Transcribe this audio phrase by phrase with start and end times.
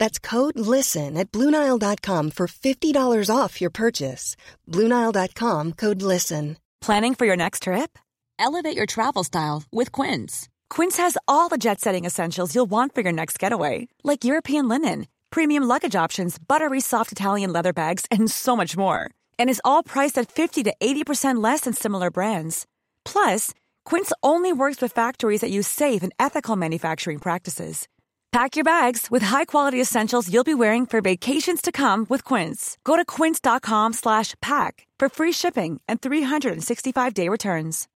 [0.00, 4.34] That's code LISTEN at Bluenile.com for $50 off your purchase.
[4.66, 6.56] Bluenile.com code LISTEN.
[6.80, 7.98] Planning for your next trip?
[8.38, 10.48] Elevate your travel style with Quince.
[10.70, 14.68] Quince has all the jet setting essentials you'll want for your next getaway, like European
[14.68, 19.10] linen, premium luggage options, buttery soft Italian leather bags, and so much more.
[19.38, 22.66] And is all priced at 50 to 80% less than similar brands.
[23.04, 23.52] Plus,
[23.84, 27.86] Quince only works with factories that use safe and ethical manufacturing practices.
[28.32, 32.78] Pack your bags with high-quality essentials you'll be wearing for vacations to come with Quince.
[32.84, 37.88] Go to quince.com slash pack for free shipping and 365-day returns.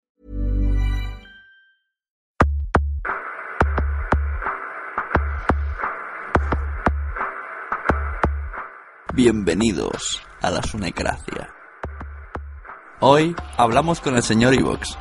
[9.14, 11.48] Bienvenidos a la Sunecracia.
[12.98, 14.96] Hoy hablamos con el señor Ivox.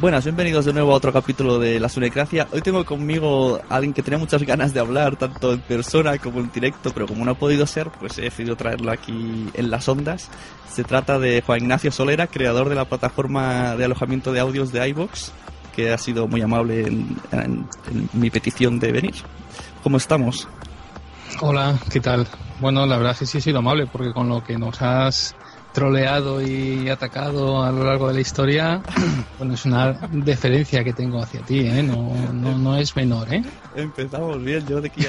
[0.00, 2.46] Buenas, bienvenidos de nuevo a otro capítulo de La Sunecracia.
[2.52, 6.38] Hoy tengo conmigo a alguien que tenía muchas ganas de hablar, tanto en persona como
[6.38, 9.88] en directo, pero como no ha podido ser, pues he decidido traerlo aquí en las
[9.88, 10.30] ondas.
[10.70, 14.88] Se trata de Juan Ignacio Solera, creador de la plataforma de alojamiento de audios de
[14.88, 15.32] iVox,
[15.74, 19.14] que ha sido muy amable en, en- en mi petición de venir.
[19.82, 20.46] ¿Cómo estamos?
[21.40, 22.24] Hola, ¿qué tal?
[22.60, 25.34] Bueno, la verdad es que sí he sido amable porque con lo que nos has
[25.78, 28.82] troleado y atacado a lo largo de la historia,
[29.38, 31.84] bueno, es una deferencia que tengo hacia ti, ¿eh?
[31.84, 33.44] No, no, no es menor, ¿eh?
[33.76, 35.06] Empezamos bien, yo de aquí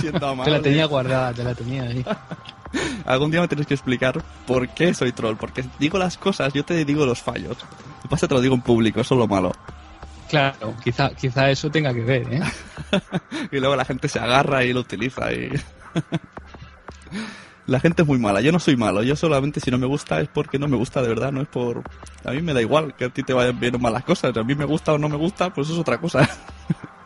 [0.00, 2.02] siendo Te la tenía guardada, te la tenía ahí.
[3.04, 6.64] Algún día me tienes que explicar por qué soy troll, porque digo las cosas, yo
[6.64, 7.58] te digo los fallos.
[7.58, 9.52] Lo que pasa que te lo digo en público, eso es lo malo.
[10.30, 12.40] Claro, quizá, quizá eso tenga que ver, ¿eh?
[13.52, 15.50] Y luego la gente se agarra y lo utiliza y...
[17.66, 20.20] La gente es muy mala, yo no soy malo, yo solamente si no me gusta
[20.20, 21.82] es porque no me gusta de verdad, no es por...
[22.24, 24.36] A mí me da igual que a ti te vayan bien o mal las cosas,
[24.36, 26.28] a mí me gusta o no me gusta, pues eso es otra cosa.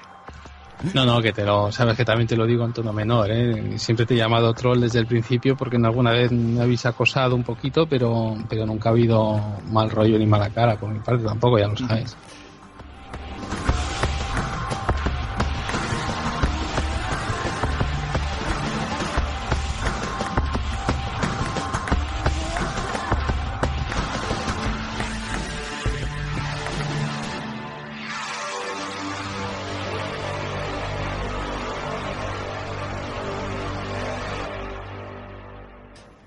[0.94, 3.78] No, no, que te lo, sabes que también te lo digo en tono menor, ¿eh?
[3.78, 7.37] Siempre te he llamado troll desde el principio porque en alguna vez me habéis acosado
[7.37, 9.38] un poquito, pero, pero nunca ha habido
[9.71, 12.16] mal rollo ni mala cara por mi parte tampoco, ya lo sabes.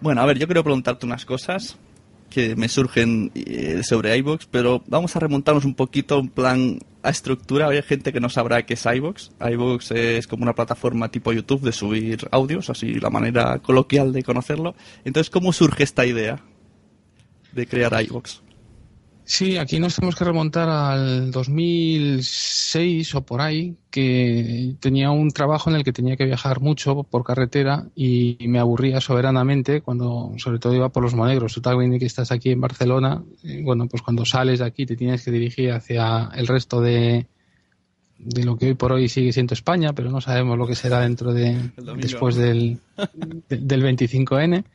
[0.04, 1.78] Bueno, a ver, yo quiero preguntarte unas cosas
[2.30, 7.10] que me surgen eh, sobre iVoox, pero vamos a remontarnos un poquito en plan a
[7.10, 7.70] estructura.
[7.70, 9.30] Hay gente que no sabrá qué es iVoox.
[9.40, 14.24] iVoox es como una plataforma tipo YouTube de subir audios, así la manera coloquial de
[14.24, 14.76] conocerlo.
[15.06, 16.42] Entonces, ¿cómo surge esta idea
[17.54, 18.43] de crear iVoox?
[19.26, 25.70] Sí, aquí nos tenemos que remontar al 2006 o por ahí, que tenía un trabajo
[25.70, 30.60] en el que tenía que viajar mucho por carretera y me aburría soberanamente cuando, sobre
[30.60, 31.54] todo, iba por los monegros.
[31.54, 33.24] Tú también que estás aquí en Barcelona,
[33.62, 37.26] bueno, pues cuando sales de aquí te tienes que dirigir hacia el resto de,
[38.18, 41.00] de lo que hoy por hoy sigue siendo España, pero no sabemos lo que será
[41.00, 42.80] dentro de después del,
[43.50, 44.66] del 25N.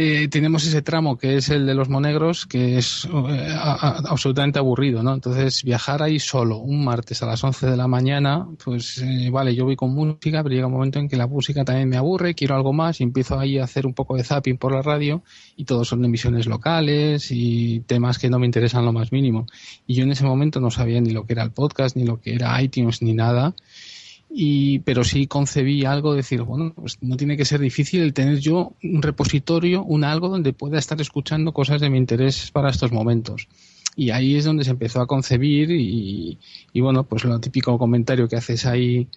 [0.00, 5.02] Eh, tenemos ese tramo que es el de los monegros, que es eh, absolutamente aburrido,
[5.02, 5.12] ¿no?
[5.12, 9.56] Entonces, viajar ahí solo un martes a las 11 de la mañana, pues eh, vale,
[9.56, 12.36] yo voy con música, pero llega un momento en que la música también me aburre,
[12.36, 15.24] quiero algo más y empiezo ahí a hacer un poco de zapping por la radio
[15.56, 19.46] y todos son emisiones locales y temas que no me interesan lo más mínimo.
[19.88, 22.20] Y yo en ese momento no sabía ni lo que era el podcast, ni lo
[22.20, 23.52] que era iTunes, ni nada
[24.30, 28.12] y pero sí concebí algo de decir bueno pues no tiene que ser difícil el
[28.12, 32.70] tener yo un repositorio un algo donde pueda estar escuchando cosas de mi interés para
[32.70, 33.48] estos momentos
[33.96, 36.38] y ahí es donde se empezó a concebir y,
[36.72, 39.08] y bueno pues lo típico comentario que haces ahí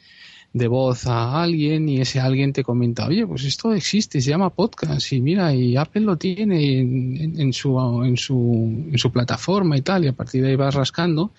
[0.53, 4.49] de voz a alguien y ese alguien te comenta, oye, pues esto existe, se llama
[4.49, 9.77] podcast y mira, y Apple lo tiene en, en, su, en, su, en su plataforma
[9.77, 11.31] y tal, y a partir de ahí vas rascando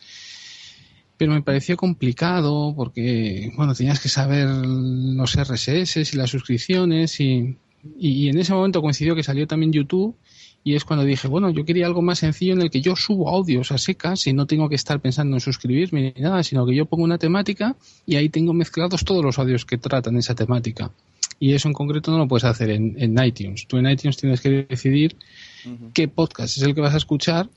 [1.23, 7.57] pero me pareció complicado porque, bueno, tenías que saber los RSS y las suscripciones y,
[7.97, 10.17] y, en ese momento coincidió que salió también YouTube
[10.65, 13.29] y es cuando dije, bueno, yo quería algo más sencillo en el que yo subo
[13.29, 16.75] audios a secas y no tengo que estar pensando en suscribirme ni nada, sino que
[16.75, 20.91] yo pongo una temática y ahí tengo mezclados todos los audios que tratan esa temática.
[21.39, 23.69] Y eso en concreto no lo puedes hacer en, en iTunes.
[23.69, 25.15] Tú en iTunes tienes que decidir
[25.95, 27.49] qué podcast es el que vas a escuchar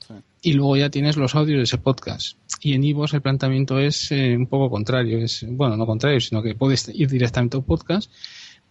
[0.42, 2.38] y luego ya tienes los audios de ese podcast.
[2.60, 6.42] Y en Ivos el planteamiento es eh, un poco contrario, es bueno, no contrario, sino
[6.42, 8.10] que puedes ir directamente a un podcast,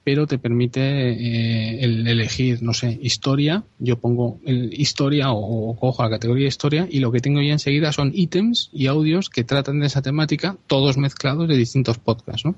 [0.03, 5.75] pero te permite eh, el elegir, no sé, historia, yo pongo el historia o, o,
[5.75, 9.43] cojo la categoría historia y lo que tengo ya enseguida son ítems y audios que
[9.43, 12.55] tratan de esa temática, todos mezclados de distintos podcasts, ¿no?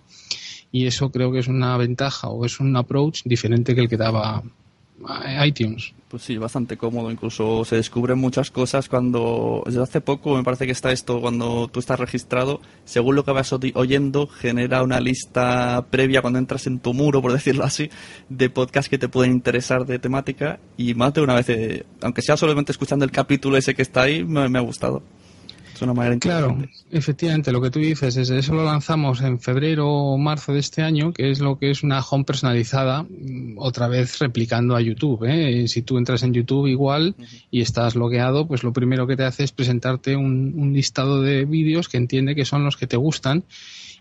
[0.71, 3.97] Y eso creo que es una ventaja o es un approach diferente que el que
[3.97, 4.43] daba
[5.45, 5.93] iTunes.
[6.07, 7.11] Pues sí, bastante cómodo.
[7.11, 9.61] Incluso se descubren muchas cosas cuando.
[9.65, 13.31] Desde hace poco me parece que está esto, cuando tú estás registrado, según lo que
[13.31, 17.89] vas oyendo, genera una lista previa cuando entras en tu muro, por decirlo así,
[18.29, 20.59] de podcasts que te pueden interesar de temática.
[20.77, 24.03] Y más de una vez, eh, aunque sea solamente escuchando el capítulo ese que está
[24.03, 25.03] ahí, me ha gustado
[25.85, 26.57] una manera Claro,
[26.91, 30.81] efectivamente, lo que tú dices es eso lo lanzamos en febrero o marzo de este
[30.81, 35.25] año, que es lo que es una home personalizada, mm, otra vez replicando a YouTube.
[35.25, 35.67] ¿eh?
[35.67, 37.15] Si tú entras en YouTube igual
[37.51, 41.45] y estás logueado, pues lo primero que te hace es presentarte un, un listado de
[41.45, 43.43] vídeos que entiende que son los que te gustan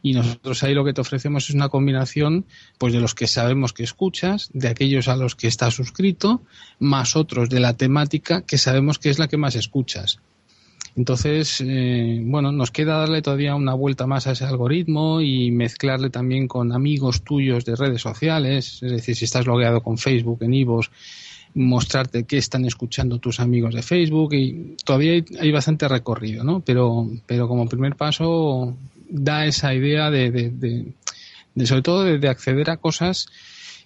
[0.03, 2.47] y nosotros ahí lo que te ofrecemos es una combinación
[2.79, 6.43] pues de los que sabemos que escuchas, de aquellos a los que estás suscrito,
[6.79, 10.21] más otros de la temática que sabemos que es la que más escuchas.
[10.97, 16.09] Entonces, eh, bueno, nos queda darle todavía una vuelta más a ese algoritmo y mezclarle
[16.09, 20.55] también con amigos tuyos de redes sociales, es decir, si estás logueado con Facebook, en
[20.55, 20.91] Ivos,
[21.53, 26.61] mostrarte qué están escuchando tus amigos de Facebook y todavía hay, bastante recorrido, ¿no?
[26.61, 28.75] Pero, pero como primer paso
[29.09, 30.95] da esa idea de, de,
[31.55, 33.27] de, sobre todo de, acceder a cosas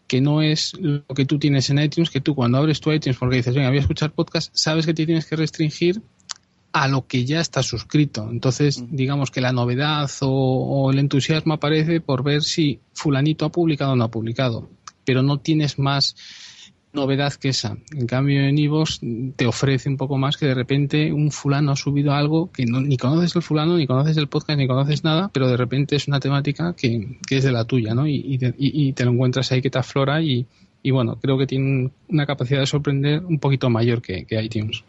[0.07, 3.19] que no es lo que tú tienes en iTunes, que tú cuando abres tu iTunes
[3.19, 6.03] porque dices, venga, voy a escuchar podcast, sabes que te tienes que restringir
[6.73, 8.29] a lo que ya está suscrito.
[8.31, 13.93] Entonces, digamos que la novedad o, el entusiasmo aparece por ver si fulanito ha publicado
[13.93, 14.71] o no ha publicado,
[15.05, 16.15] pero no tienes más
[16.93, 17.77] novedad que esa.
[17.93, 19.01] En cambio, en Ivos
[19.37, 22.81] te ofrece un poco más que de repente un fulano ha subido algo que no,
[22.81, 26.09] ni conoces el fulano, ni conoces el podcast, ni conoces nada, pero de repente es
[26.09, 28.07] una temática que, que es de la tuya, ¿no?
[28.09, 30.47] Y, y, y, te lo encuentras ahí que te aflora y,
[30.83, 34.83] y bueno, creo que tiene una capacidad de sorprender un poquito mayor que, que iTunes.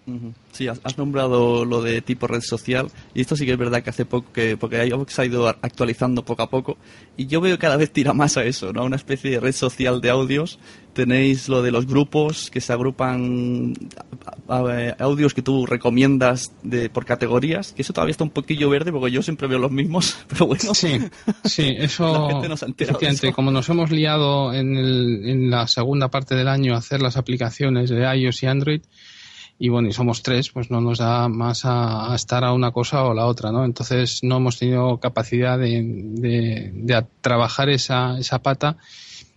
[0.53, 3.89] Sí, has, nombrado lo de tipo red social y esto sí que es verdad que
[3.89, 6.77] hace poco, que, porque iVoox ha ido actualizando poco a poco
[7.17, 8.85] y yo veo que cada vez tira más a eso, ¿no?
[8.85, 10.59] Una especie de red social de audios.
[10.93, 13.73] Tenéis lo de los grupos que se agrupan
[14.99, 19.11] audios que tú recomiendas de, por categorías, que eso todavía está un poquillo verde porque
[19.11, 20.73] yo siempre veo los mismos, pero bueno.
[20.73, 20.99] Sí,
[21.45, 22.41] sí, eso,
[23.33, 27.17] como nos hemos liado en, el, en la segunda parte del año a hacer las
[27.17, 28.81] aplicaciones de iOS y Android,
[29.63, 33.03] y bueno, y somos tres, pues no nos da más a, estar a una cosa
[33.03, 33.63] o la otra, ¿no?
[33.63, 38.77] Entonces no hemos tenido capacidad de, de, trabajar esa, esa pata.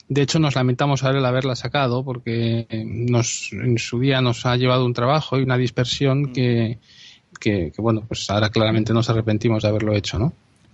[0.09, 4.57] De hecho, nos lamentamos ahora el haberla sacado porque nos, en su día nos ha
[4.57, 6.33] llevado un trabajo y una dispersión mm.
[6.33, 6.79] que,
[7.41, 10.33] que, bueno, pues ahora claramente nos arrepentimos de haberlo hecho, ¿no?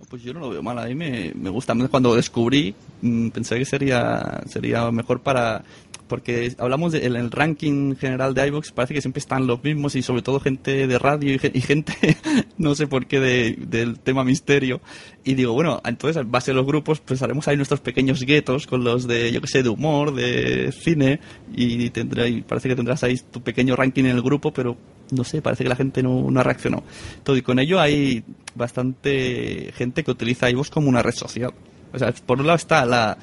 [0.09, 1.73] Pues yo no lo veo mal, a mí me, me gusta.
[1.89, 5.63] Cuando descubrí, mm, pensé que sería, sería mejor para
[6.11, 10.01] porque hablamos del el ranking general de iVoox, parece que siempre están los mismos y
[10.01, 11.93] sobre todo gente de radio y, gente,
[12.57, 13.21] no sé por qué,
[13.57, 14.81] del tema misterio.
[15.23, 18.67] Y digo, bueno, entonces en base a los grupos, pues haremos ahí nuestros pequeños guetos
[18.67, 21.21] con los de, yo que sé, de humor, de cine,
[21.55, 24.75] y, tendrá, y parece que tendrás ahí tu pequeño ranking en el grupo, pero
[25.11, 26.83] no sé, parece que la gente no, no reaccionado.
[27.23, 31.53] Todo, y con ello hay bastante gente que utiliza iVoox como una red social.
[31.93, 33.17] O sea, por un lado está la,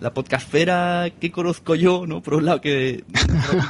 [0.00, 2.22] la podcastfera que conozco yo, ¿no?
[2.22, 3.04] Por un lado que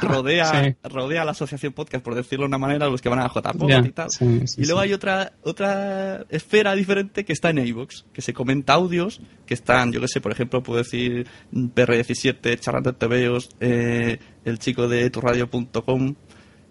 [0.01, 3.85] rodea, rodea la asociación podcast, por decirlo de una manera, los que van a JPod
[3.85, 4.09] y tal.
[4.57, 9.21] y luego hay otra, otra esfera diferente que está en iVoox, que se comenta audios,
[9.45, 14.87] que están, yo qué sé, por ejemplo, puedo decir PR17, Charlando TVOs, eh, el chico
[14.87, 16.15] de turradio.com,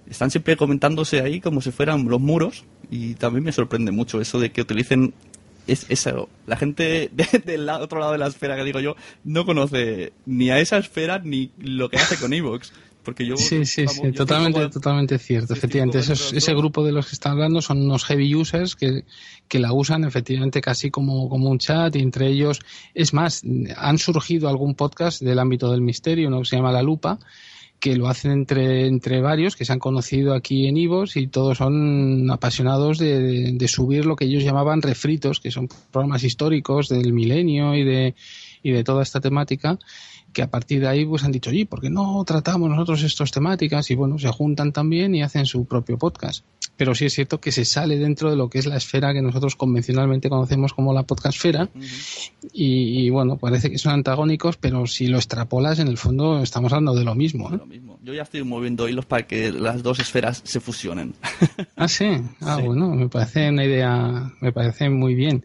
[0.09, 4.41] están siempre comentándose ahí como si fueran los muros y también me sorprende mucho eso
[4.41, 5.15] de que utilicen
[5.66, 6.28] es eso.
[6.47, 7.11] La gente
[7.45, 11.21] del otro lado de la esfera que digo yo no conoce ni a esa esfera
[11.23, 12.73] ni lo que hace con Evox.
[13.02, 15.54] Porque yo, sí, sí, sí, totalmente, totalmente cierto.
[15.54, 19.04] Efectivamente, ese grupo de los que están hablando son unos heavy users que,
[19.49, 22.61] que la usan efectivamente casi como, como un chat y entre ellos,
[22.95, 23.42] es más,
[23.76, 27.19] han surgido algún podcast del ámbito del misterio, uno que se llama La Lupa,
[27.83, 31.59] que lo hacen entre, entre varios que se han conocido aquí en Ivos y todos
[31.59, 37.12] son apasionados de, de, subir lo que ellos llamaban refritos, que son programas históricos del
[37.12, 38.15] milenio y de,
[38.62, 39.81] y de toda esta temática
[40.33, 43.33] que a partir de ahí pues han dicho, oye, ¿por qué no tratamos nosotros estas
[43.33, 43.91] temáticas?
[43.91, 46.45] Y bueno, se juntan también y hacen su propio podcast.
[46.76, 49.23] Pero sí es cierto que se sale dentro de lo que es la esfera que
[49.23, 51.69] nosotros convencionalmente conocemos como la podcastfera.
[52.52, 56.95] y, bueno, parece que son antagónicos, pero si lo extrapolas, en el fondo estamos hablando
[56.95, 57.49] de lo mismo.
[57.52, 57.59] ¿eh?
[57.59, 57.99] Lo mismo.
[58.02, 61.14] Yo ya estoy moviendo hilos para que las dos esferas se fusionen.
[61.76, 62.21] ah, sí.
[62.41, 65.45] Ah, bueno, me parece una idea, me parece muy bien.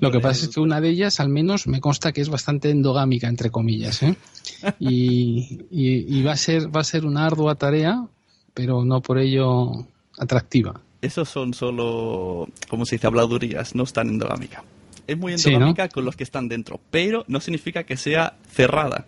[0.00, 2.70] Lo que pasa es que una de ellas, al menos, me consta que es bastante
[2.70, 4.02] endogámica, entre comillas.
[4.02, 4.14] ¿eh?
[4.78, 8.06] y, va a ser va a ser una ardua tarea,
[8.54, 9.86] pero no por ello
[10.18, 10.80] atractiva.
[11.00, 14.64] Esos son solo, como se dice, habladurías, no están endogámica.
[15.06, 19.06] Es muy endogámica con los que están dentro, pero no significa que sea cerrada,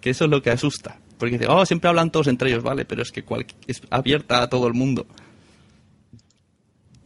[0.00, 0.98] que eso es lo que asusta.
[1.18, 3.24] Porque dice, oh, siempre hablan todos entre ellos, vale, pero es que
[3.66, 5.06] es abierta a todo el mundo.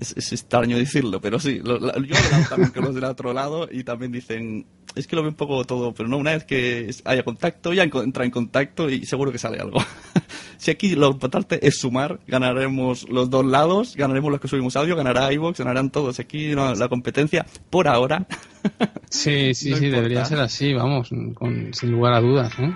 [0.01, 4.11] Es, extraño decirlo, pero sí, yo hablado también con los del otro lado y también
[4.11, 4.65] dicen,
[4.95, 7.85] es que lo veo un poco todo, pero no, una vez que haya contacto, ya
[7.85, 9.79] entra en contacto y seguro que sale algo.
[10.57, 14.97] si aquí lo importante es sumar, ganaremos los dos lados, ganaremos los que subimos audio,
[14.97, 16.19] ganará iVoox, ganarán todos.
[16.19, 18.27] Aquí la competencia, por ahora.
[19.11, 22.53] sí, sí, sí, debería ser así, vamos, sin lugar a dudas.
[22.59, 22.73] ¿eh?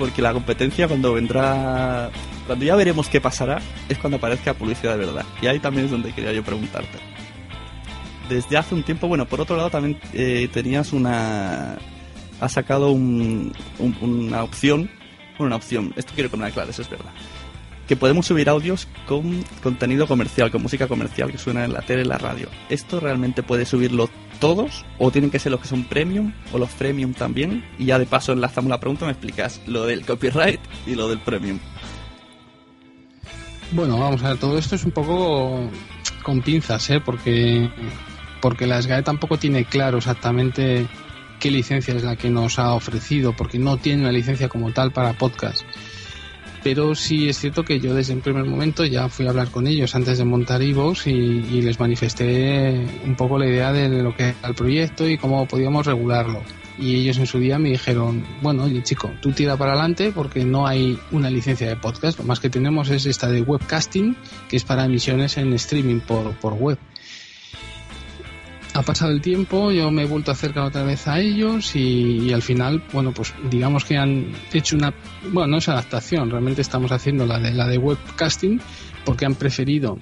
[0.00, 2.10] porque la competencia cuando vendrá
[2.50, 5.24] cuando ya veremos qué pasará, es cuando aparezca publicidad de verdad.
[5.40, 6.98] Y ahí también es donde quería yo preguntarte.
[8.28, 11.78] Desde hace un tiempo, bueno, por otro lado también eh, tenías una...
[12.40, 13.52] Has sacado un,
[14.00, 14.90] una opción,
[15.38, 17.12] bueno, una opción, esto quiero poner claro, eso es verdad.
[17.86, 22.02] Que podemos subir audios con contenido comercial, con música comercial que suena en la tele,
[22.02, 22.48] en la radio.
[22.68, 24.84] ¿Esto realmente puede subirlo todos?
[24.98, 26.32] ¿O tienen que ser los que son premium?
[26.52, 27.64] ¿O los premium también?
[27.78, 31.20] Y ya de paso enlazamos la pregunta, me explicas lo del copyright y lo del
[31.20, 31.60] premium.
[33.72, 35.70] Bueno, vamos a ver, todo esto es un poco
[36.24, 37.00] con pinzas, ¿eh?
[37.00, 37.70] Porque,
[38.40, 40.88] porque la SGAE tampoco tiene claro exactamente
[41.38, 44.90] qué licencia es la que nos ha ofrecido, porque no tiene una licencia como tal
[44.90, 45.62] para podcast.
[46.64, 49.68] Pero sí es cierto que yo desde el primer momento ya fui a hablar con
[49.68, 54.14] ellos antes de montar Evox y, y les manifesté un poco la idea de lo
[54.14, 56.42] que era el proyecto y cómo podíamos regularlo
[56.80, 60.44] y ellos en su día me dijeron, bueno, oye chico, tú tira para adelante porque
[60.44, 64.16] no hay una licencia de podcast, lo más que tenemos es esta de webcasting,
[64.48, 66.78] que es para emisiones en streaming por, por web.
[68.72, 72.32] Ha pasado el tiempo, yo me he vuelto a acercar otra vez a ellos y,
[72.32, 74.94] al final, bueno, pues digamos que han hecho una,
[75.32, 78.60] bueno, no es adaptación, realmente estamos haciendo la de la de webcasting
[79.04, 79.98] porque han preferido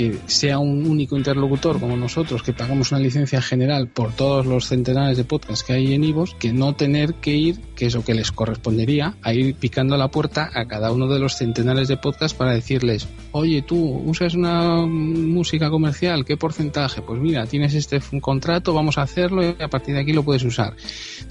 [0.00, 4.64] que sea un único interlocutor como nosotros, que pagamos una licencia general por todos los
[4.64, 8.02] centenares de podcasts que hay en Ivos, que no tener que ir, que es lo
[8.02, 11.98] que les correspondería, a ir picando la puerta a cada uno de los centenares de
[11.98, 13.76] podcasts para decirles, oye, tú
[14.06, 17.02] usas una música comercial, ¿qué porcentaje?
[17.02, 20.44] Pues mira, tienes este contrato, vamos a hacerlo y a partir de aquí lo puedes
[20.44, 20.76] usar.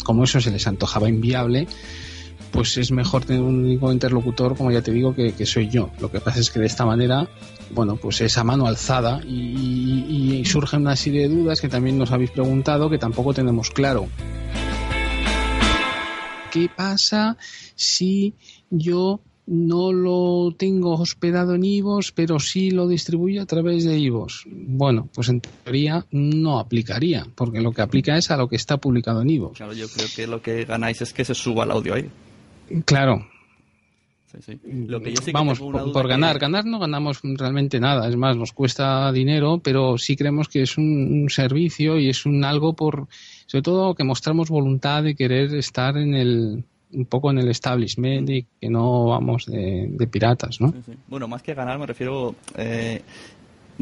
[0.04, 1.66] Como eso se les antojaba inviable,
[2.52, 5.92] pues es mejor tener un único interlocutor, como ya te digo, que, soy yo.
[6.00, 7.28] Lo que pasa es que de esta manera,
[7.72, 12.12] bueno, pues esa mano alzada y, y, surgen una serie de dudas que también nos
[12.12, 14.08] habéis preguntado que tampoco tenemos claro.
[16.52, 17.38] ¿Qué pasa
[17.76, 18.34] si
[18.70, 24.46] yo no lo tengo hospedado en IVOS, pero sí lo distribuyo a través de IVOS.
[24.46, 28.78] Bueno, pues en teoría no aplicaría, porque lo que aplica es a lo que está
[28.78, 29.58] publicado en IVOS.
[29.58, 32.10] Claro, yo creo que lo que ganáis es que se suba el audio ahí.
[32.86, 33.28] Claro.
[34.64, 38.54] Lo que yo sí Vamos, por, ganar, ganar no ganamos realmente nada, es más, nos
[38.54, 43.08] cuesta dinero, pero sí creemos que es un, un servicio y es un algo por,
[43.48, 48.30] sobre todo que mostramos voluntad de querer estar en el, un poco en el establishment
[48.30, 50.74] y que no vamos de, piratas, ¿no?
[51.08, 53.02] Bueno, más que ganar me refiero eh,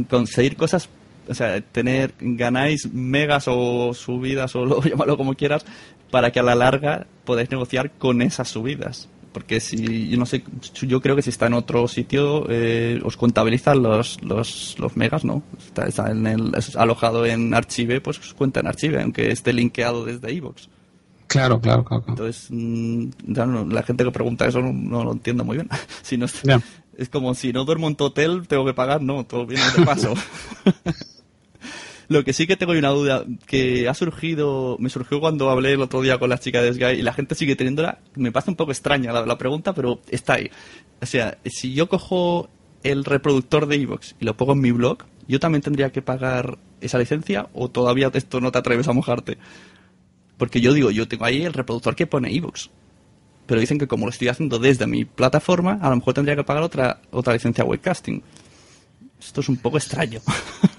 [0.10, 0.90] conseguir cosas,
[1.28, 5.66] o sea, tener, ganáis megas o subidas o lo, llámalo como quieras,
[6.12, 9.10] para que a la larga podáis negociar con esas subidas.
[9.32, 10.44] Porque si, yo no sé,
[10.82, 15.26] yo creo que si está en otro sitio, eh, os contabilizan los, los, los megas,
[15.26, 15.44] ¿no?
[15.78, 20.34] Está, en el, alojado en Archive, pues os cuenta en Archive, aunque esté linkeado desde
[20.34, 20.70] iVoox.
[21.28, 22.06] Claro, claro, claro.
[22.08, 23.10] Entonces, mm,
[23.70, 25.70] la gente que pregunta eso no, lo entiendo muy bien.
[26.02, 26.26] si no,
[26.98, 29.86] Es como si no duermo en tu hotel, tengo que pagar, no, todo viene de
[29.86, 30.16] paso.
[32.10, 35.82] lo que sí que tengo una duda que ha surgido, me surgió cuando hablé el
[35.82, 38.56] otro día con la chica de Sky y la gente sigue teniéndola, me parece un
[38.56, 40.50] poco extraña la, pregunta, pero está ahí.
[41.02, 42.50] O sea, si yo cojo
[42.84, 46.58] el reproductor de Evox y lo pongo en mi blog, ¿yo también tendría que pagar
[46.80, 49.38] esa licencia o todavía esto no te atreves a mojarte?
[50.38, 52.70] Porque yo digo, yo tengo ahí el reproductor que pone ebooks.
[53.48, 56.44] Pero dicen que como lo estoy haciendo desde mi plataforma, a lo mejor tendría que
[56.44, 58.22] pagar otra, otra licencia webcasting.
[59.20, 60.22] Esto es un poco extraño.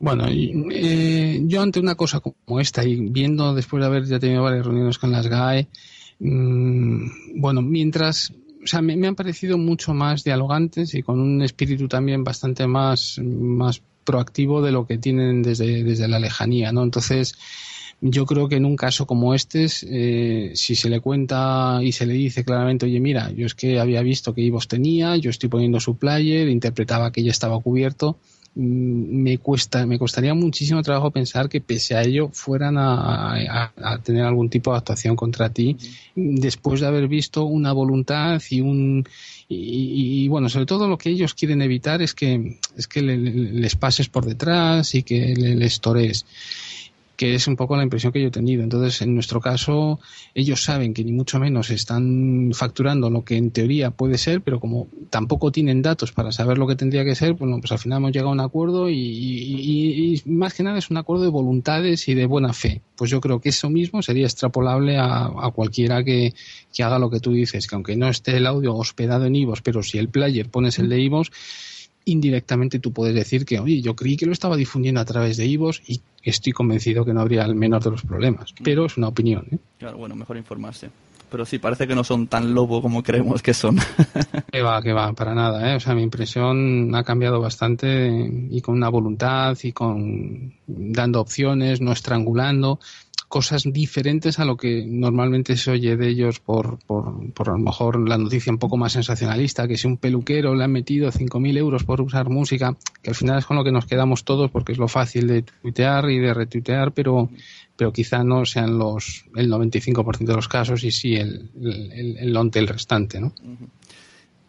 [0.00, 4.42] Bueno, eh, yo ante una cosa como esta y viendo después de haber ya tenido
[4.42, 5.68] varias reuniones con las GAE,
[6.20, 8.32] mm, bueno, mientras,
[8.62, 13.18] o sea, me, han parecido mucho más dialogantes y con un espíritu también bastante más,
[13.22, 16.82] más proactivo de lo que tienen desde, desde la lejanía, ¿no?
[16.82, 17.34] Entonces,
[18.00, 22.04] yo creo que en un caso como este, eh, si se le cuenta y se
[22.04, 25.48] le dice claramente, oye, mira, yo es que había visto que Ivos tenía, yo estoy
[25.48, 28.18] poniendo su player, interpretaba que ya estaba cubierto,
[28.56, 33.70] me cuesta, me costaría muchísimo trabajo pensar que pese a ello fueran a,
[34.04, 35.76] tener algún tipo de actuación contra ti
[36.14, 39.04] después de haber visto una voluntad y un
[39.48, 44.08] y, bueno sobre todo lo que ellos quieren evitar es que es que les pases
[44.08, 46.24] por detrás y que les torees
[47.16, 48.62] que es un poco la impresión que yo he tenido.
[48.62, 50.00] Entonces, en nuestro caso,
[50.34, 54.60] ellos saben que ni mucho menos están facturando lo que en teoría puede ser, pero
[54.60, 57.98] como tampoco tienen datos para saber lo que tendría que ser, bueno, pues al final
[57.98, 62.14] hemos llegado a un acuerdo y, más que nada es un acuerdo de voluntades y
[62.14, 62.82] de buena fe.
[62.96, 66.34] Pues yo creo que eso mismo sería extrapolable a, cualquiera que,
[66.72, 69.62] que, haga lo que tú dices, que aunque no esté el audio hospedado en IVOS,
[69.62, 71.30] pero si el player pones el de IVOS,
[72.04, 75.46] indirectamente tú puedes decir que, oye, yo creí que lo estaba difundiendo a través de
[75.46, 78.52] IVOS y estoy convencido que no habría el menor de los problemas.
[78.52, 78.62] Mm.
[78.64, 79.46] Pero es una opinión.
[79.52, 79.58] ¿eh?
[79.78, 80.90] Claro, bueno, mejor informarse.
[81.30, 83.76] Pero sí, parece que no son tan lobo como creemos que son.
[84.52, 85.72] que va, que va, para nada.
[85.72, 85.76] ¿eh?
[85.76, 91.80] O sea, mi impresión ha cambiado bastante y con una voluntad y con dando opciones,
[91.80, 92.78] no estrangulando
[93.34, 97.58] cosas diferentes a lo que normalmente se oye de ellos por, por, por a lo
[97.58, 101.58] mejor la noticia un poco más sensacionalista, que si un peluquero le ha metido 5.000
[101.58, 104.70] euros por usar música, que al final es con lo que nos quedamos todos porque
[104.70, 107.28] es lo fácil de tuitear y de retuitear, pero,
[107.74, 112.50] pero quizá no sean los el 95% de los casos y sí el, el, el,
[112.54, 113.32] el restante, ¿no?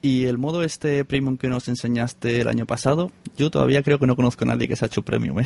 [0.04, 4.06] Y el modo este premium que nos enseñaste el año pasado, yo todavía creo que
[4.06, 5.46] no conozco a nadie que se ha hecho premium, ¿eh?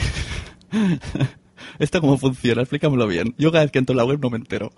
[1.79, 2.61] ¿Esto cómo funciona?
[2.61, 3.35] Explícamelo bien.
[3.37, 4.71] Yo cada vez que entro en la web no me entero.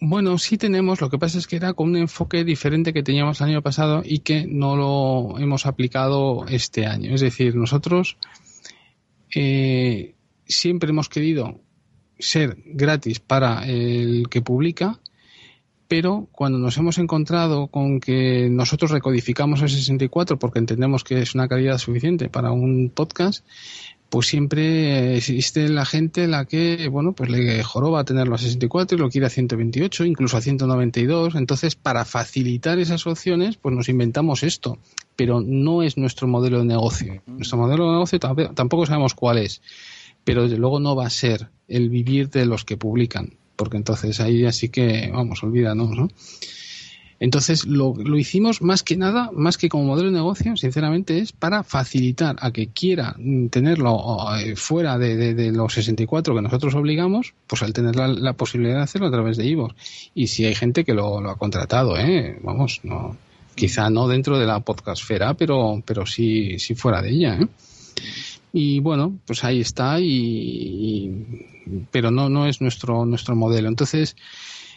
[0.00, 3.40] Bueno, sí tenemos, lo que pasa es que era con un enfoque diferente que teníamos
[3.40, 7.14] el año pasado y que no lo hemos aplicado este año.
[7.14, 8.18] Es decir, nosotros
[9.34, 10.14] eh,
[10.46, 11.60] siempre hemos querido
[12.18, 15.00] ser gratis para el que publica,
[15.88, 21.34] pero cuando nos hemos encontrado con que nosotros recodificamos el 64 porque entendemos que es
[21.34, 23.46] una calidad suficiente para un podcast,
[24.08, 29.00] pues siempre existe la gente la que, bueno, pues le joroba tenerlo a 64 y
[29.00, 31.34] lo quiere a 128, incluso a 192.
[31.34, 34.78] Entonces, para facilitar esas opciones, pues nos inventamos esto.
[35.16, 37.22] Pero no es nuestro modelo de negocio.
[37.26, 39.60] Nuestro modelo de negocio tampoco sabemos cuál es.
[40.24, 43.34] Pero desde luego no va a ser el vivir de los que publican.
[43.56, 46.08] Porque entonces ahí así que, vamos, olvídanos, ¿no?
[47.18, 51.32] Entonces lo, lo, hicimos más que nada, más que como modelo de negocio, sinceramente es
[51.32, 53.16] para facilitar a que quiera
[53.50, 53.98] tenerlo
[54.38, 58.82] eh, fuera de, de, los 64 que nosotros obligamos, pues al tener la, posibilidad de
[58.82, 59.74] hacerlo a través de Ivo.
[60.14, 62.38] Y si hay gente que lo, lo, ha contratado, ¿eh?
[62.42, 63.16] vamos, no,
[63.54, 67.38] quizá no dentro de la podcastfera, pero, pero sí, sí fuera de ella.
[67.40, 67.48] ¿eh?
[68.52, 71.12] Y bueno, pues ahí está, y,
[71.90, 73.68] pero no, no es nuestro, nuestro modelo.
[73.68, 74.16] Entonces,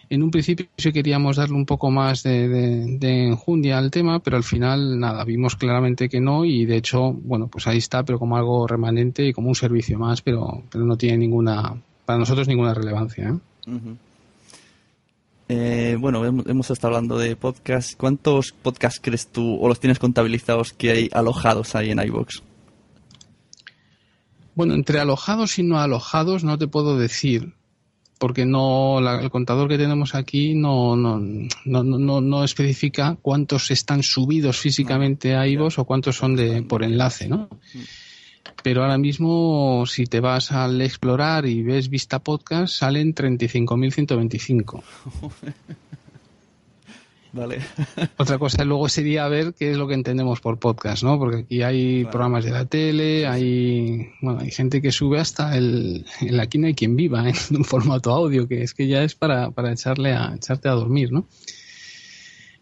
[0.09, 4.43] En un principio sí queríamos darle un poco más de, enjundia al tema, pero al
[4.43, 8.35] final nada, vimos claramente que no y de hecho, bueno, pues ahí está, pero como
[8.35, 12.73] algo remanente y como un servicio más, pero, pero no tiene ninguna, para nosotros ninguna
[12.73, 13.29] relevancia.
[13.29, 13.77] ¿eh?
[15.47, 17.95] Eh, bueno, hemos, estado hablando de podcasts.
[17.95, 22.41] ¿Cuántos podcasts crees tú o los tienes contabilizados que hay alojados ahí en iVoox?
[24.55, 27.53] Bueno, entre alojados y no alojados no te puedo decir,
[28.19, 34.03] porque no el contador que tenemos aquí no no, no, no, no especifica cuántos están
[34.03, 37.49] subidos físicamente a iVoox o cuántos son de por enlace, ¿no?
[37.73, 37.79] Mm
[38.63, 44.83] pero ahora mismo si te vas al explorar y ves vista podcast salen 35.125.
[47.31, 47.59] Vale.
[48.17, 51.19] Otra cosa luego sería ver qué es lo que entendemos por podcast, ¿no?
[51.19, 56.05] Porque aquí hay programas de la tele, hay bueno, hay gente que sube hasta el,
[56.21, 59.15] en aquí no hay quien viva en un formato audio, que es que ya es
[59.15, 61.27] para, para echarle a echarte a dormir, ¿no?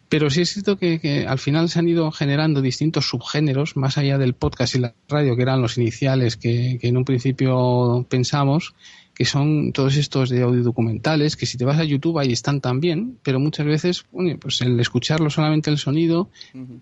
[0.10, 4.18] Pero sí es cierto que, al final se han ido generando distintos subgéneros, más allá
[4.18, 8.74] del podcast y la radio, que eran los iniciales que, en un principio pensamos,
[9.18, 12.62] que son todos estos de audio documentales, que si te vas a YouTube ahí están
[12.62, 14.06] también, pero muchas veces
[14.40, 16.30] pues el escucharlo solamente el sonido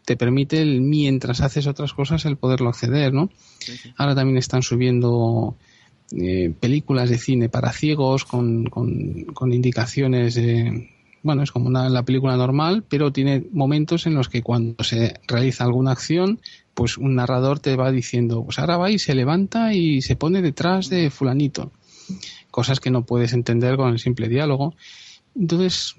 [0.03, 3.29] te permite el, mientras haces otras cosas el poderlo acceder, ¿no?
[3.95, 5.55] Ahora también están subiendo
[6.11, 10.91] eh, películas de cine para ciegos con, con, con indicaciones de
[11.23, 15.21] bueno, es como una, la película normal, pero tiene momentos en los que cuando se
[15.25, 16.39] realiza alguna acción,
[16.73, 20.41] pues un narrador te va diciendo, pues ahora va y se levanta y se pone
[20.41, 21.71] detrás de fulanito.
[22.51, 24.75] Cosas que no puedes entender con el simple diálogo.
[25.37, 25.95] Entonces,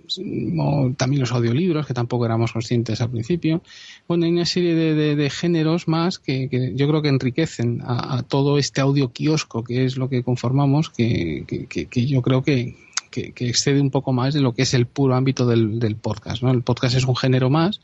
[0.96, 3.62] también los audiolibros, que tampoco éramos conscientes al principio.
[4.08, 8.80] Bueno, hay una serie de, géneros más que, yo creo que enriquecen a, todo este
[8.80, 12.76] audio kiosco, que es lo que conformamos, que, que yo creo que,
[13.24, 16.42] que, excede un poco más de lo que es el puro ámbito del, podcast.
[16.42, 16.50] ¿no?
[16.50, 17.80] El podcast es un género más,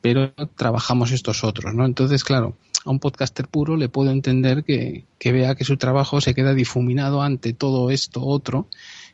[0.00, 1.74] pero trabajamos estos otros.
[1.74, 1.84] ¿no?
[1.84, 6.34] Entonces, claro, a un podcaster puro le puedo entender que, vea que su trabajo se
[6.34, 8.68] queda difuminado ante todo esto otro,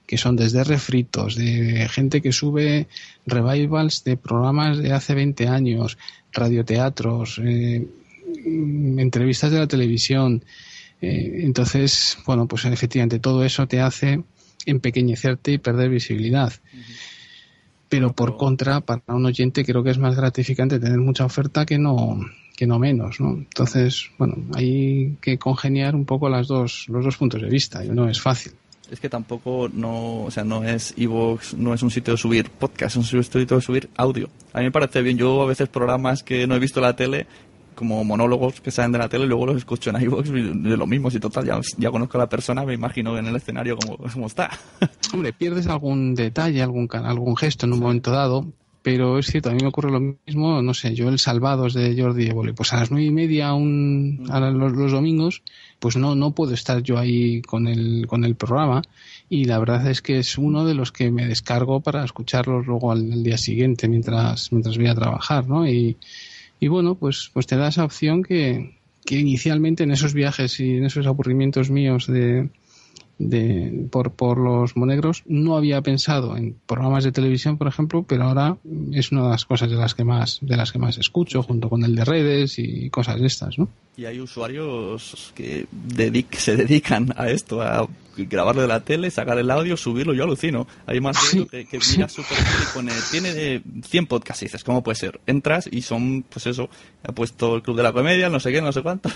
[0.07, 2.87] que son desde refritos, de gente que sube
[3.27, 5.97] revivals de programas de hace 20 años,
[6.33, 7.87] radioteatros, eh,
[8.99, 10.45] entrevistas de la televisión.
[11.01, 14.23] Eh, entonces, bueno, pues efectivamente todo eso te hace
[14.67, 16.53] empequeñecerte y perder visibilidad.
[17.93, 21.77] Pero por contra, para un oyente creo que es más gratificante tener mucha oferta que
[21.77, 22.21] no
[22.57, 23.33] que no menos, ¿no?
[23.33, 27.91] Entonces, bueno, hay que congeniar un poco las dos, los dos puntos de vista, y
[27.91, 28.53] no es fácil.
[28.91, 32.49] Es que tampoco no, o sea, no es Evox, no es un sitio de subir
[32.49, 34.31] podcast, es un sitio de subir audio.
[34.55, 36.97] A mí me parece bien, yo a veces programas que no he visto en la
[36.97, 37.27] tele
[37.75, 40.87] como monólogos que salen de la tele y luego los escucho en iVoox de lo
[40.87, 44.27] mismo, si total ya, ya conozco a la persona, me imagino en el escenario como,
[44.27, 44.51] está.
[45.13, 48.47] Hombre, pierdes algún detalle, algún, algún gesto en un momento dado,
[48.83, 52.01] pero es cierto, a mí me ocurre lo mismo, no sé, yo el Salvados de
[52.01, 55.43] Jordi Evole, pues a las nueve y media un, a los, los, domingos,
[55.79, 58.83] pues no, no puedo estar yo ahí con el, con el programa
[59.29, 62.91] y la verdad es que es uno de los que me descargo para escucharlos luego
[62.91, 65.67] al, al día siguiente mientras, mientras voy a trabajar, ¿no?
[65.67, 65.97] Y,
[66.63, 70.77] y bueno, pues, pues te da esa opción que, que inicialmente en esos viajes y
[70.77, 72.51] en esos aburrimientos míos de,
[73.29, 75.23] de, por, por los monegros.
[75.27, 78.57] No había pensado en programas de televisión por ejemplo pero ahora
[78.93, 81.69] es una de las cosas de las que más de las que más escucho junto
[81.69, 83.69] con el de redes y cosas de estas ¿no?
[83.97, 85.67] y hay usuarios que
[86.33, 90.15] se dedican a esto a grabarlo de la tele sacar el audio subirlo.
[90.15, 90.67] Yo alucino.
[90.87, 92.25] Hay más de que, que mira su y
[92.75, 95.21] pone tiene 100 podcasts y dices ¿cómo puede ser?
[95.27, 96.69] entras y son pues eso
[97.05, 99.11] ha puesto el Club de la Comedia no sé qué no sé cuánto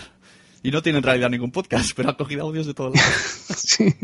[0.67, 3.15] y no tiene en realidad ningún podcast, pero ha cogido audios de todos lados.
[3.57, 3.95] sí.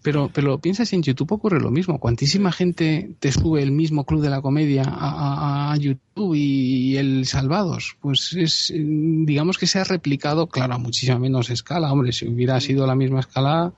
[0.00, 1.98] Pero, pero piensas si en YouTube ocurre lo mismo.
[1.98, 7.96] Cuantísima gente te sube el mismo Club de la Comedia a, YouTube y, el Salvados.
[8.00, 11.92] Pues es, digamos que se ha replicado, claro, a muchísima menos escala.
[11.92, 13.72] Hombre, si hubiera sido la misma escala,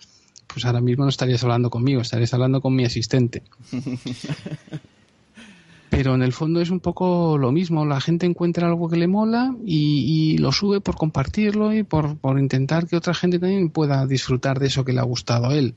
[0.47, 3.43] pues ahora mismo no estarías hablando conmigo, estarías hablando con mi asistente.
[5.91, 7.85] pero en el fondo es un poco lo mismo.
[7.87, 12.87] La gente encuentra algo que le mola y, lo sube por compartirlo y por, intentar
[12.87, 15.75] que otra gente también pueda disfrutar de eso que le ha gustado a él.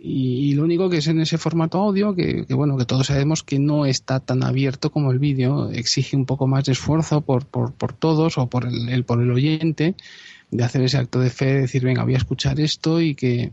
[0.00, 3.58] y, lo único que es en ese formato audio, que, bueno, que todos sabemos que
[3.58, 7.72] no está tan abierto como el vídeo, exige un poco más de esfuerzo por, por,
[7.72, 9.94] por todos o por el, por el oyente
[10.50, 13.52] de hacer ese acto de fe, de decir, venga, voy a escuchar esto y que,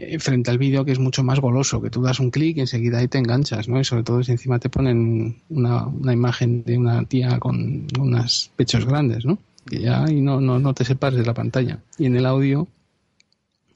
[0.00, 2.60] eh, frente al vídeo que es mucho más goloso, que tú das un clic y
[2.60, 3.80] enseguida ahí te enganchas, ¿no?
[3.80, 8.52] Y sobre todo si encima te ponen una, una imagen de una tía con unos
[8.54, 9.38] pechos grandes, ¿no?
[9.66, 11.80] Que ya y no, no, no te separes de la pantalla.
[11.98, 12.68] Y en el audio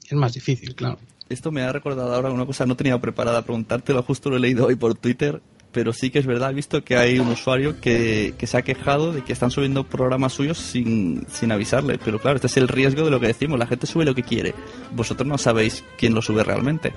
[0.05, 0.97] es más difícil, claro.
[1.27, 4.67] Esto me ha recordado ahora una cosa, no tenía preparada preguntártelo, justo lo he leído
[4.67, 5.41] hoy por Twitter,
[5.73, 8.61] pero sí que es verdad, he visto que hay un usuario que, que se ha
[8.61, 11.99] quejado de que están subiendo programas suyos sin, sin avisarle.
[12.03, 14.23] Pero claro, este es el riesgo de lo que decimos, la gente sube lo que
[14.23, 14.53] quiere.
[14.91, 16.93] Vosotros no sabéis quién lo sube realmente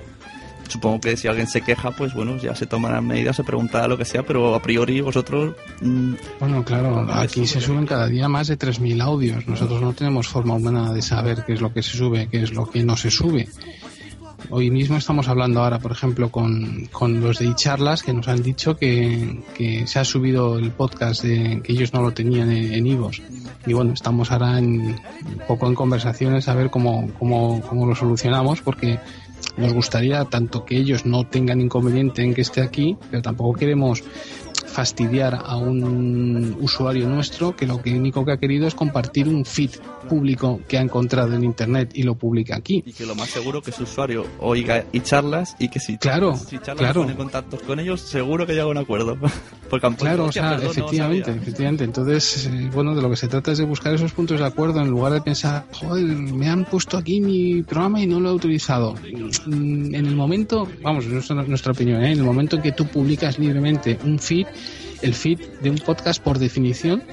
[0.69, 3.97] supongo que si alguien se queja, pues bueno, ya se tomarán medidas, se preguntará lo
[3.97, 5.55] que sea, pero a priori vosotros...
[5.81, 9.47] Mm, bueno, claro, aquí se suben cada día más de 3.000 audios.
[9.47, 12.53] Nosotros no tenemos forma humana de saber qué es lo que se sube, qué es
[12.53, 13.47] lo que no se sube.
[14.49, 18.41] Hoy mismo estamos hablando ahora, por ejemplo, con, con los de charlas que nos han
[18.41, 22.87] dicho que, que, se ha subido el podcast de, que ellos no lo tenían en
[22.87, 23.21] Ivos.
[23.65, 27.95] Y bueno, estamos ahora en, un poco en conversaciones a ver cómo, cómo, cómo lo
[27.95, 28.99] solucionamos porque
[29.57, 34.03] nos gustaría tanto que ellos no tengan inconveniente en que esté aquí, pero tampoco queremos
[34.65, 39.71] fastidiar a un usuario nuestro que lo único que ha querido es compartir un feed
[40.07, 42.83] público que ha encontrado en internet y lo publica aquí.
[42.85, 46.35] Y que lo más seguro que su usuario oiga y charlas y que si, claro,
[46.35, 47.01] si charlas claro.
[47.01, 49.17] pone contactos con ellos, seguro que llega un acuerdo.
[49.69, 51.83] Porque claro, o sea, efectivamente, efectivamente.
[51.83, 54.79] Entonces, eh, bueno, de lo que se trata es de buscar esos puntos de acuerdo
[54.81, 58.33] en lugar de pensar, joder, me han puesto aquí mi programa y no lo he
[58.33, 58.95] utilizado.
[59.45, 62.13] Mm, en el momento, vamos, es nuestra opinión, ¿eh?
[62.13, 64.46] en el momento en que tú publicas libremente un feed,
[65.01, 67.03] el feed de un podcast por definición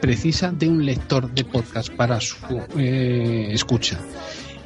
[0.00, 2.36] precisa de un lector de podcast para su
[2.76, 4.00] eh, escucha.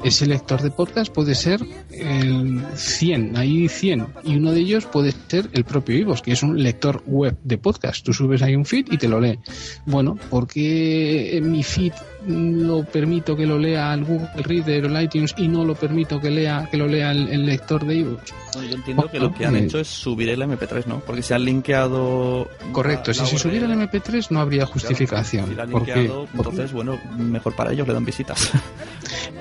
[0.04, 1.60] Ese lector de podcast puede ser
[1.90, 6.42] el 100, hay 100, y uno de ellos puede ser el propio Ivos, que es
[6.42, 8.04] un lector web de podcast.
[8.04, 9.38] Tú subes ahí un feed y te lo lee.
[9.84, 11.92] Bueno, porque mi feed
[12.26, 16.20] lo permito que lo lea el Google Reader o el iTunes y no lo permito
[16.20, 18.32] que lea que lo lea el, lector de iVoox.
[18.54, 21.00] yo entiendo que lo que han hecho es subir el MP3, ¿no?
[21.00, 22.48] Porque se han linkeado...
[22.72, 25.48] Correcto, si se subiera el MP3 no habría justificación.
[25.48, 28.50] si porque, entonces, bueno, mejor para ellos, le dan visitas.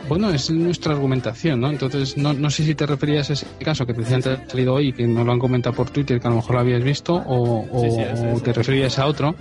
[0.08, 1.69] Bueno, es nuestra argumentación, ¿no?
[1.69, 4.93] Entonces, no, no sé si te referías a ese caso que precisamente ha salido hoy,
[4.93, 7.65] que no lo han comentado por Twitter, que a lo mejor lo habías visto, o,
[7.71, 9.36] o te referías a otro.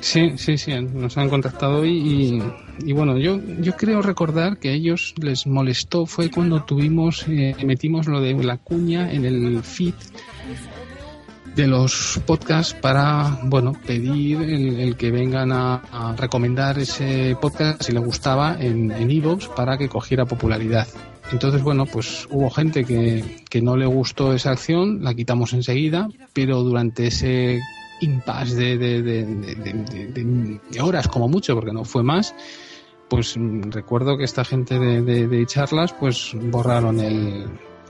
[0.00, 2.40] Sí, sí, sí, nos han contactado hoy
[2.84, 7.56] y, bueno, yo, yo creo recordar que a ellos les molestó fue cuando tuvimos, eh,
[7.64, 9.94] metimos lo de la cuña en el feed
[11.56, 17.98] de los podcasts para, bueno, pedir el, que vengan a, recomendar ese podcast si le
[17.98, 20.86] gustaba en en para que cogiera popularidad.
[21.32, 26.08] Entonces, bueno, pues hubo gente que, que no le gustó esa acción, la quitamos enseguida,
[26.32, 27.60] pero durante ese
[28.00, 32.34] impasse de, de, horas como mucho, porque no fue más,
[33.08, 37.46] pues mm, recuerdo que esta gente de, charlas pues borraron el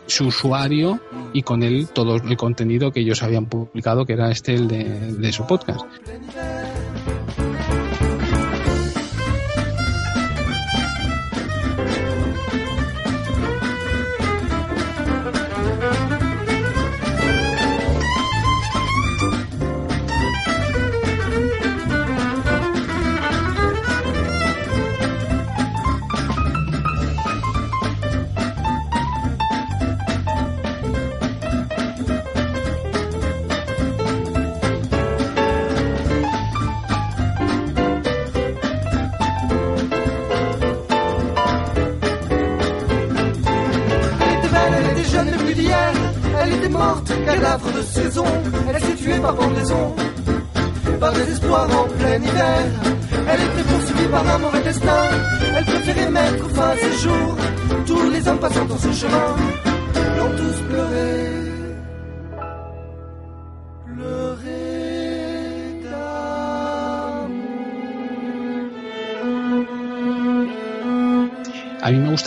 [0.07, 1.01] su usuario
[1.35, 4.69] y con él todo el contenido que ellos habían publicado, que era este el
[5.21, 5.85] de su podcast.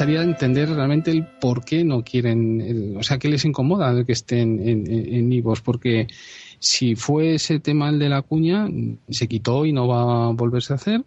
[0.02, 4.14] Gustaría entender realmente el por qué no quieren, o sea, qué les incomoda el que
[4.14, 6.08] estén en, en, porque
[6.58, 8.68] si fue ese tema el de la cuña,
[9.10, 11.04] se quitó y no va a volverse a hacer.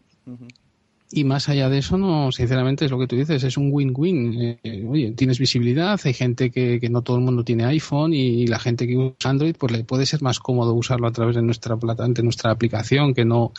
[1.10, 4.58] Y más allá de eso, no, sinceramente es lo que tú dices, es un win-win.
[4.62, 8.46] Eh, oye, tienes visibilidad, hay gente que, que, no todo el mundo tiene iPhone y,
[8.46, 11.42] la gente que usa Android, pues le puede ser más cómodo usarlo a través de
[11.42, 13.52] nuestra plata, de nuestra aplicación que no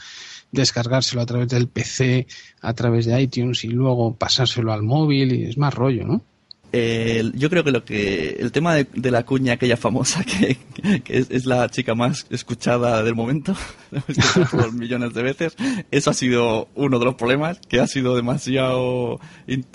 [0.55, 2.27] descargárselo a través del PC,
[2.61, 6.23] a través de iTunes y luego pasárselo al móvil y es más rollo, ¿no?
[7.35, 10.57] yo creo que lo que el tema de, la cuña aquella famosa que,
[11.07, 13.55] es, la chica más escuchada del momento
[14.51, 15.55] por millones de veces
[15.91, 19.19] eso ha sido uno de los problemas que ha sido demasiado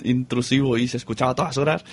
[0.03, 1.83] intrusivo y se escuchaba a todas horas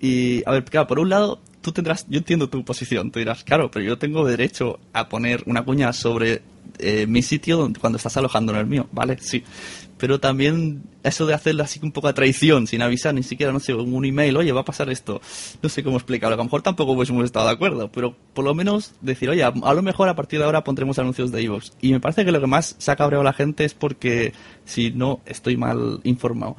[0.00, 3.42] y a ver claro por un lado tú tendrás yo entiendo tu posición tú dirás
[3.42, 6.42] claro pero yo tengo derecho a poner una cuña sobre
[6.78, 9.18] eh, mi sitio cuando estás alojando en el mío, ¿vale?
[9.20, 9.42] Sí.
[9.96, 13.60] Pero también eso de hacerlo así un poco a traición, sin avisar, ni siquiera, no
[13.60, 15.20] sé, un email, oye, va a pasar esto.
[15.62, 16.34] No sé cómo explicarlo.
[16.34, 19.52] A lo mejor tampoco hubiésemos estado de acuerdo, pero por lo menos decir, oye, a,
[19.52, 21.70] lo mejor a partir de ahora pondremos anuncios de iVoox.
[21.80, 24.32] Y me parece que lo que más se ha cabreado la gente es porque,
[24.64, 26.56] si no estoy mal informado,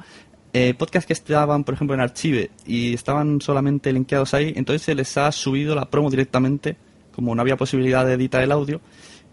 [0.52, 4.94] eh, podcasts que estaban, por ejemplo, en Archive y estaban solamente linkeados ahí, entonces se
[4.94, 6.78] les ha subido la promo directamente,
[7.12, 8.80] como no había posibilidad de editar el audio,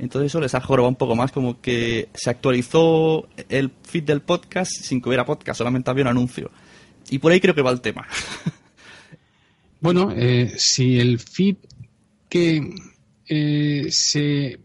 [0.04, 4.22] entonces eso les ha jorobado un poco más, como que se actualizó el feed del
[4.22, 6.52] podcast sin que hubiera podcast, solamente había un anuncio.
[7.10, 8.08] Y por ahí creo que va el tema.
[9.84, 11.58] Bueno, eh, si el feed
[12.30, 12.74] que
[13.28, 14.62] eh, se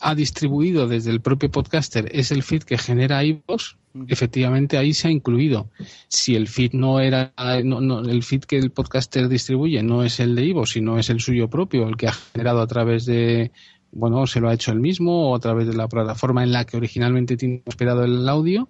[0.00, 3.76] ha distribuido desde el propio podcaster es el feed que genera iVoox,
[4.08, 5.70] efectivamente ahí se ha incluido.
[6.08, 10.34] Si el feed no era, no, el feed que el podcaster distribuye no es el
[10.34, 13.52] de iVoox, sino es el suyo propio, el que ha generado a través de,
[13.92, 16.64] bueno, se lo ha hecho él mismo o a través de la plataforma en la
[16.64, 18.68] que originalmente tiene hospedado el audio,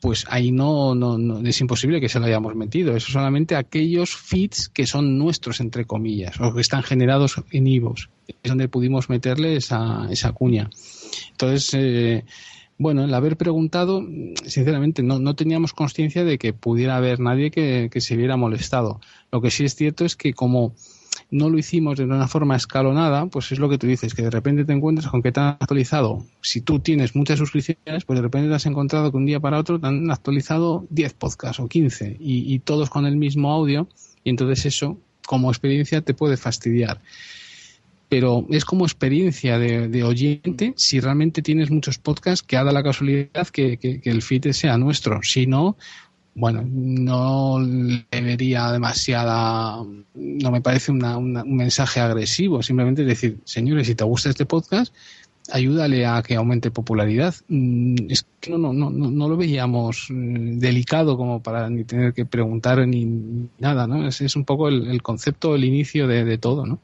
[0.00, 2.94] pues ahí no, no, es imposible que se lo hayamos metido.
[2.94, 8.10] Eso solamente aquellos feeds que son nuestros, entre comillas, o que están generados en IVOS.
[8.28, 10.68] Es donde pudimos meterle esa, esa cuña.
[11.30, 12.24] Entonces, eh,
[12.78, 14.06] bueno, el haber preguntado,
[14.44, 19.00] sinceramente, no, no teníamos conciencia de que pudiera haber nadie que, que se viera molestado.
[19.32, 20.74] Lo que sí es cierto es que como
[21.30, 24.30] no lo hicimos de una forma escalonada, pues es lo que tú dices, que de
[24.30, 26.24] repente te encuentras con que te han actualizado.
[26.40, 29.58] Si tú tienes muchas suscripciones, pues de repente te has encontrado que un día para
[29.58, 33.88] otro te han actualizado 10 podcasts o 15 y, todos con el mismo audio
[34.24, 37.00] y entonces eso como experiencia te puede fastidiar
[38.08, 43.48] pero es como experiencia de, oyente si realmente tienes muchos podcasts que haga la casualidad
[43.48, 45.20] que, que, el feed sea nuestro.
[45.22, 45.76] Si no,
[46.36, 49.82] bueno, no le vería demasiada,
[50.14, 54.94] no me parece un mensaje agresivo, simplemente decir, señores, si te gusta este podcast,
[55.50, 57.34] ayúdale a que aumente popularidad.
[57.48, 62.12] Mm, es que no, no, no, no lo veíamos mm, delicado como para ni tener
[62.12, 64.06] que preguntar ni nada, ¿no?
[64.06, 66.80] Es, un poco el, concepto, el inicio de todo, ¿no?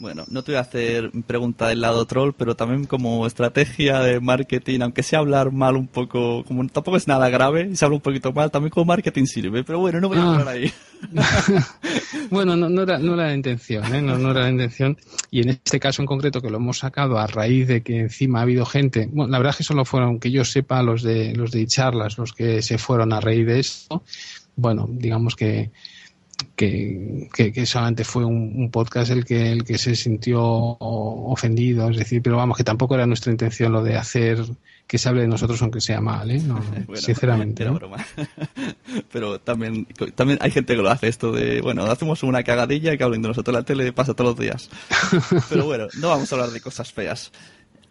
[0.00, 4.18] Bueno, no te voy a hacer pregunta del lado troll, pero también como estrategia de
[4.18, 7.96] marketing, aunque sea hablar mal un poco, como tampoco es nada grave, y se habla
[7.96, 10.30] un poquito mal, también como marketing sirve, pero bueno, no voy a ah.
[10.30, 10.72] hablar ahí.
[12.30, 14.00] bueno, no, no, era, no era la intención, ¿eh?
[14.00, 14.96] no, no era la intención,
[15.30, 18.38] y en este caso en concreto que lo hemos sacado a raíz de que encima
[18.38, 21.34] ha habido gente, bueno, la verdad es que solo fueron, que yo sepa, los de,
[21.34, 24.02] los de charlas, los que se fueron a raíz de esto,
[24.56, 25.70] bueno, digamos que
[26.56, 32.22] que, que, solamente fue un, podcast el que, el que se sintió ofendido, es decir,
[32.22, 34.44] pero vamos, que tampoco era nuestra intención lo de hacer
[34.90, 36.42] que se hable de nosotros aunque sea mal, ¿eh?
[36.94, 37.64] sinceramente.
[39.12, 42.98] pero también, también hay gente que lo hace esto de, bueno, hacemos una cagadilla y
[42.98, 44.68] que hablen de nosotros la tele pasa todos los días.
[45.48, 47.30] pero bueno, no vamos a hablar de cosas feas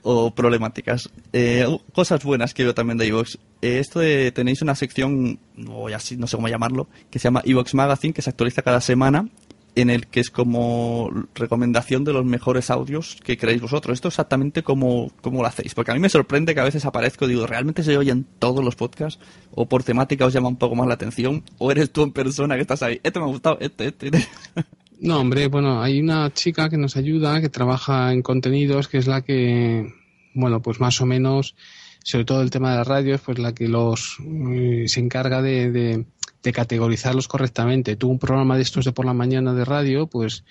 [0.01, 1.09] o problemáticas.
[1.33, 3.37] Eh, cosas buenas que veo también de Evox.
[3.61, 7.41] Eh, esto de tenéis una sección, o así, no sé cómo llamarlo, que se llama
[7.45, 9.27] Evox Magazine, que se actualiza cada semana,
[9.75, 13.95] en el que es como recomendación de los mejores audios que creéis vosotros.
[13.95, 15.75] Esto exactamente cómo, cómo lo hacéis.
[15.75, 18.63] Porque a mí me sorprende que a veces aparezco y digo, ¿realmente se oyen todos
[18.63, 19.21] los podcasts?
[19.51, 21.43] ¿O por temática os llama un poco más la atención?
[21.57, 22.99] ¿O eres tú en persona que estás ahí?
[23.03, 24.07] Este me ha gustado, este, este.
[24.07, 24.27] este.
[25.01, 29.07] No, hombre, bueno, hay una chica que nos ayuda, que trabaja en contenidos, que es
[29.07, 29.93] la que,
[30.33, 31.55] bueno, pues más o menos,
[32.03, 34.17] sobre todo el tema de las radios, pues la que los
[34.51, 36.05] eh, se encarga de, de,
[36.43, 37.95] de, categorizarlos correctamente.
[37.95, 40.43] Tú un programa de estos de por la mañana de radio, pues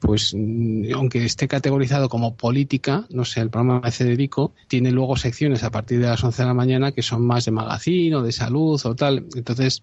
[0.00, 5.16] pues mm, aunque esté categorizado como política, no sé, el programa de Federico tiene luego
[5.16, 8.22] secciones a partir de las 11 de la mañana que son más de magazine o
[8.22, 9.26] de salud o tal.
[9.34, 9.82] Entonces,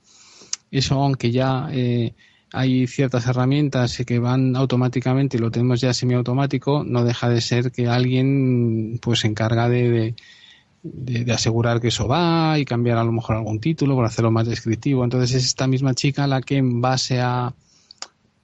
[0.72, 2.14] eso aunque ya eh,
[2.54, 7.72] hay ciertas herramientas que van automáticamente y lo tenemos ya semiautomático, no deja de ser
[7.72, 10.16] que alguien pues se encarga de,
[10.84, 14.48] de, asegurar que eso va y cambiar a lo mejor algún título para hacerlo más
[14.48, 15.04] descriptivo.
[15.04, 17.54] Entonces es esta misma chica la que en base a,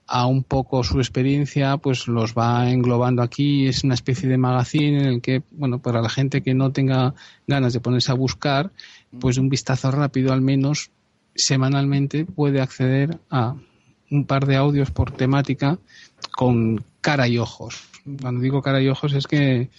[0.06, 3.66] a un poco su experiencia pues los va englobando aquí.
[3.66, 7.14] Es una especie de magazine en el que, bueno, para la gente que no tenga
[7.46, 8.70] ganas de ponerse a buscar,
[9.18, 10.90] pues un vistazo rápido al menos
[11.34, 13.56] semanalmente puede acceder a
[14.10, 15.78] un par de audios por temática
[16.32, 17.82] con cara y ojos.
[18.20, 19.70] Cuando digo cara y ojos es que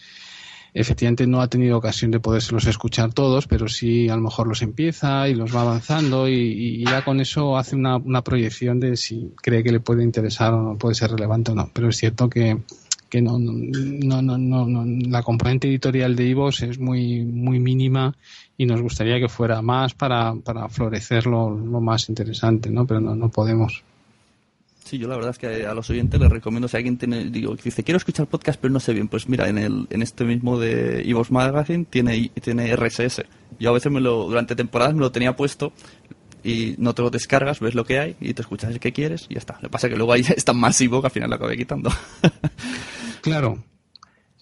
[0.75, 4.61] efectivamente no ha tenido ocasión de podérselos escuchar todos, pero sí a lo mejor los
[4.61, 9.63] empieza y los va avanzando y, ya con eso hace una, proyección de si cree
[9.63, 11.69] que le puede interesar o no puede ser relevante o no.
[11.73, 12.57] Pero es cierto que,
[13.09, 18.13] que no, no, no, no, la componente editorial de Ivos es muy, muy mínima
[18.57, 22.85] y nos gustaría que fuera más para, para florecer lo, lo más interesante, ¿no?
[22.85, 23.81] Pero no, no podemos.
[24.85, 27.55] Sí, yo la verdad es que a los oyentes les recomiendo, si alguien tiene, digo,
[27.55, 30.59] dice, quiero escuchar podcast pero no sé bien, pues mira, en el en este mismo
[30.59, 33.23] de Evox Magazine tiene, tiene RSS.
[33.59, 35.73] Yo a veces me lo, durante temporadas me lo tenía puesto
[36.43, 39.25] y no te lo descargas, ves lo que hay y te escuchas el que quieres
[39.27, 39.55] y ya está.
[39.55, 41.57] Lo que pasa es que luego ahí es tan masivo que al final lo acabé
[41.57, 41.91] quitando.
[43.21, 43.63] claro,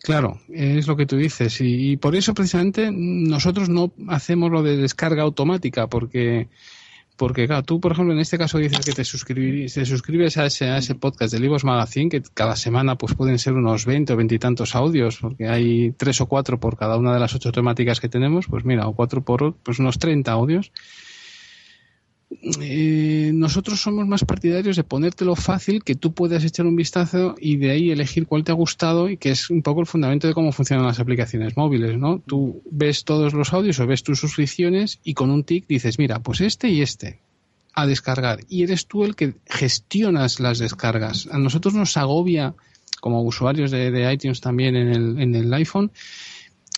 [0.03, 1.61] Claro, es lo que tú dices.
[1.61, 6.49] Y, por eso precisamente nosotros no hacemos lo de descarga automática, porque,
[7.23, 10.45] porque claro, tú, por ejemplo, en este caso dices que te, suscribes, te suscribes a
[10.45, 14.11] ese, a ese podcast de Libros Magazine, que cada semana pues pueden ser unos 20
[14.11, 17.33] o 20 y tantos audios, porque hay tres o cuatro por cada una de las
[17.33, 20.73] ocho temáticas que tenemos, pues mira, o cuatro por pues unos 30 audios
[22.61, 27.57] eh, nosotros somos más partidarios de ponértelo fácil, que tú puedas echar un vistazo y
[27.57, 30.33] de ahí elegir cuál te ha gustado y que es un poco el fundamento de
[30.33, 32.19] cómo funcionan las aplicaciones móviles, ¿no?
[32.25, 36.19] Tú ves todos los audios o ves tus suscripciones y con un tic dices, mira,
[36.19, 37.19] pues este y este
[37.75, 41.27] a descargar y eres tú el que gestionas las descargas.
[41.31, 42.53] A nosotros nos agobia
[43.01, 45.91] como usuarios de, iTunes también en el, en el iPhone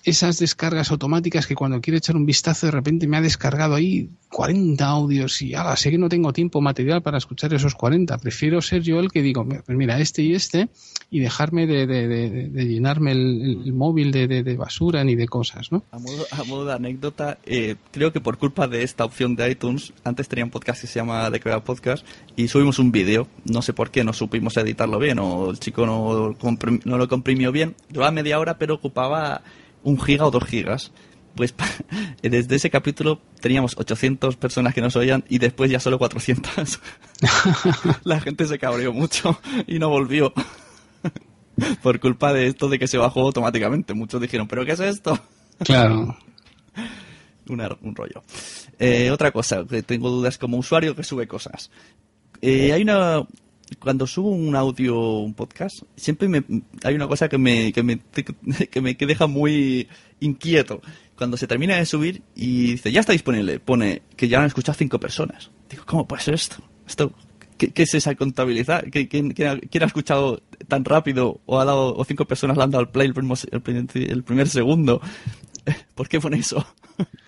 [0.05, 4.09] esas descargas automáticas que cuando quiero echar un vistazo de repente me ha descargado ahí
[4.29, 8.17] 40 audios y ahora sé que no tengo tiempo material para escuchar esos 40.
[8.19, 10.69] Prefiero ser yo el que digo, pues mira, este y este
[11.09, 15.83] y dejarme de, llenarme el, móvil de, basura ni de cosas, ¿no?
[15.91, 20.27] A modo, de anécdota, eh, creo que por culpa de esta opción de iTunes, antes
[20.27, 23.27] tenía un podcast que se llama The Creative Podcast y subimos un vídeo.
[23.45, 26.35] No sé por qué, no supimos editarlo bien o el chico no,
[26.85, 27.75] no lo comprimió bien.
[27.89, 29.41] Duraba media hora, pero ocupaba
[29.85, 30.91] un giga o dos gigas.
[31.35, 31.53] Pues
[32.21, 36.79] desde ese capítulo teníamos 800 personas que nos oían y después ya solo 400.
[38.03, 40.33] La gente se cabreó mucho y no volvió.
[41.81, 43.93] Por culpa de esto de que se bajó automáticamente.
[43.93, 45.17] Muchos dijeron, ¿pero qué es esto?
[45.59, 46.17] Claro.
[47.47, 48.23] un rollo.
[48.77, 51.71] Eh, otra cosa, que tengo dudas como usuario que sube cosas.
[52.41, 53.25] Eh, hay una,
[53.79, 56.43] cuando subo un audio, un podcast, siempre me,
[56.83, 57.99] hay una cosa que me, que me,
[58.71, 59.87] que me deja muy
[60.19, 60.81] inquieto.
[61.17, 64.77] Cuando se termina de subir y dice, ya está disponible, pone que ya han escuchado
[64.77, 65.49] cinco personas.
[65.69, 66.57] Digo, ¿cómo puede ser esto?
[66.85, 67.13] esto
[67.57, 68.83] ¿Qué, es esa contabilidad?
[68.91, 72.89] ¿Quién, ha, escuchado tan rápido o ha dado o cinco personas le han dado al
[72.89, 73.61] play el
[74.11, 75.01] el primer segundo?
[75.95, 76.65] ¿Por qué pone eso?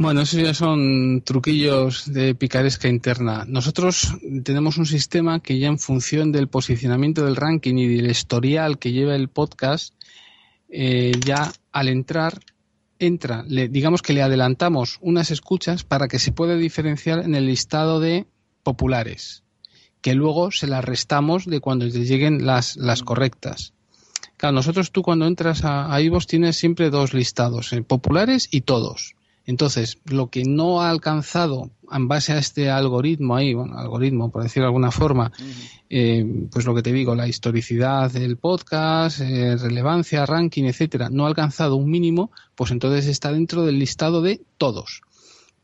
[0.00, 3.44] Bueno, esos ya son truquillos de picaresca interna.
[3.48, 8.78] Nosotros tenemos un sistema que ya en función del posicionamiento del ranking y del historial
[8.78, 9.94] que lleva el podcast,
[10.68, 12.38] eh, ya al entrar,
[13.00, 17.46] entra, le, digamos que le adelantamos unas escuchas para que se pueda diferenciar en el
[17.46, 18.28] listado de
[18.62, 19.42] populares,
[20.00, 23.74] que luego se las restamos de cuando lleguen las, las correctas.
[24.36, 28.60] Claro, nosotros tú cuando entras a, a Ivos tienes siempre dos listados, eh, populares y
[28.60, 29.16] todos
[29.48, 34.42] entonces, lo que no ha alcanzado en base a este algoritmo ahí, bueno, algoritmo por
[34.42, 35.32] decirlo de alguna forma,
[35.88, 36.22] eh,
[36.52, 41.28] pues lo que te digo, la historicidad del podcast, eh, relevancia, ranking, etcétera, no ha
[41.28, 45.00] alcanzado un mínimo, pues entonces está dentro del listado de todos.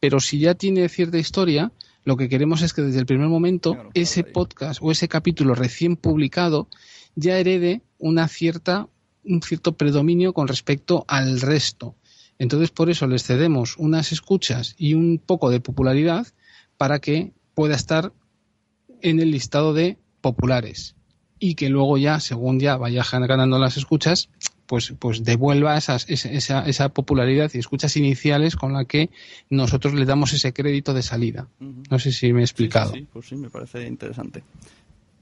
[0.00, 1.70] Pero si ya tiene cierta historia,
[2.04, 5.96] lo que queremos es que desde el primer momento ese podcast o ese capítulo recién
[5.96, 6.68] publicado
[7.16, 8.88] ya herede una cierta
[9.26, 11.96] un cierto predominio con respecto al resto.
[12.38, 16.26] Entonces, por eso les cedemos unas escuchas y un poco de popularidad
[16.76, 18.12] para que pueda estar
[19.00, 20.96] en el listado de populares
[21.38, 24.30] y que luego ya, según ya vaya ganando las escuchas,
[24.66, 29.10] pues, pues devuelva esas, esa, esa, popularidad y escuchas iniciales con la que
[29.50, 31.48] nosotros le damos ese crédito de salida.
[31.90, 32.94] No sé si me he explicado.
[32.94, 34.42] sí, pues sí, me parece interesante.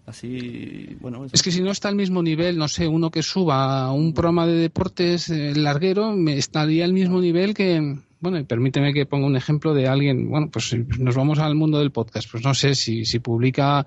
[0.06, 1.26] Así, bueno.
[1.32, 4.46] Es que si no está al mismo nivel, no sé, uno que suba un programa
[4.46, 9.26] de deportes eh, larguero, me estaría al mismo nivel que, bueno, y permíteme que ponga
[9.26, 12.74] un ejemplo de alguien, bueno, pues nos vamos al mundo del podcast, pues no sé
[12.74, 13.86] si, si publica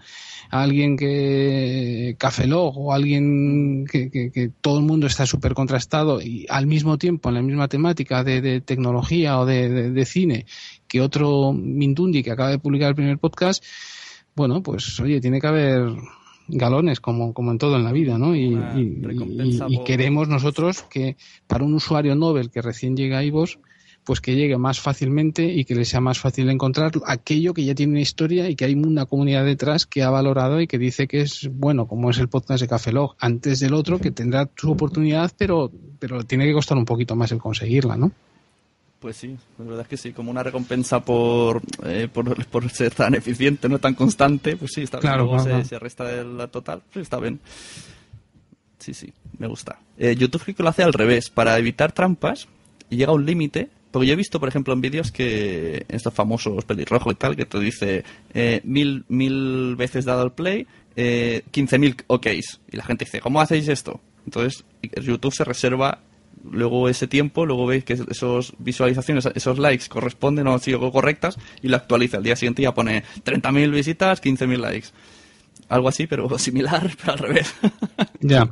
[0.49, 6.67] alguien que Cafelog o alguien que, que, todo el mundo está súper contrastado y al
[6.67, 10.45] mismo tiempo en la misma temática de, de tecnología o de, de, cine
[10.87, 13.63] que otro Mindundi que acaba de publicar el primer podcast,
[14.35, 15.95] bueno, pues oye, tiene que haber
[16.47, 18.35] galones como, como en todo en la vida, ¿no?
[18.35, 18.57] Y,
[19.85, 21.17] queremos nosotros que
[21.47, 23.59] para un usuario Nobel que recién llega a IVOS,
[24.03, 27.73] pues que llegue más fácilmente y que le sea más fácil encontrar aquello que ya
[27.73, 31.07] tiene una historia y que hay una comunidad detrás que ha valorado y que dice
[31.07, 34.47] que es bueno, como es el podcast de Café Log, antes del otro que tendrá
[34.55, 38.11] su oportunidad, pero, pero tiene que costar un poquito más el conseguirla, ¿no?
[38.99, 43.13] Pues sí, la verdad es que sí, como una recompensa por, eh, por, ser tan
[43.13, 45.13] eficiente, no tan constante, pues sí, está bien.
[45.13, 47.39] Claro, Se, resta de la total, pues está bien.
[48.79, 49.79] Sí, sí, me gusta.
[49.97, 52.47] Eh, YouTube que lo hace al revés, para evitar trampas,
[52.89, 56.13] y llega a un límite, porque yo he visto, por ejemplo, en vídeos que estos
[56.13, 61.43] famosos pelirrojos y tal, que te dice eh, mil, mil veces dado el play, eh,
[61.51, 62.61] 15.000 OKs.
[62.71, 63.99] Y la gente dice, ¿cómo hacéis esto?
[64.25, 65.99] Entonces, YouTube se reserva
[66.51, 71.37] luego ese tiempo, luego veis que esos visualizaciones, esos likes corresponden o han sido correctas
[71.61, 72.17] y lo actualiza.
[72.17, 74.87] El día siguiente ya pone 30.000 visitas, 15.000 likes.
[75.69, 77.53] Algo así, pero similar, pero al revés.
[78.21, 78.49] Ya.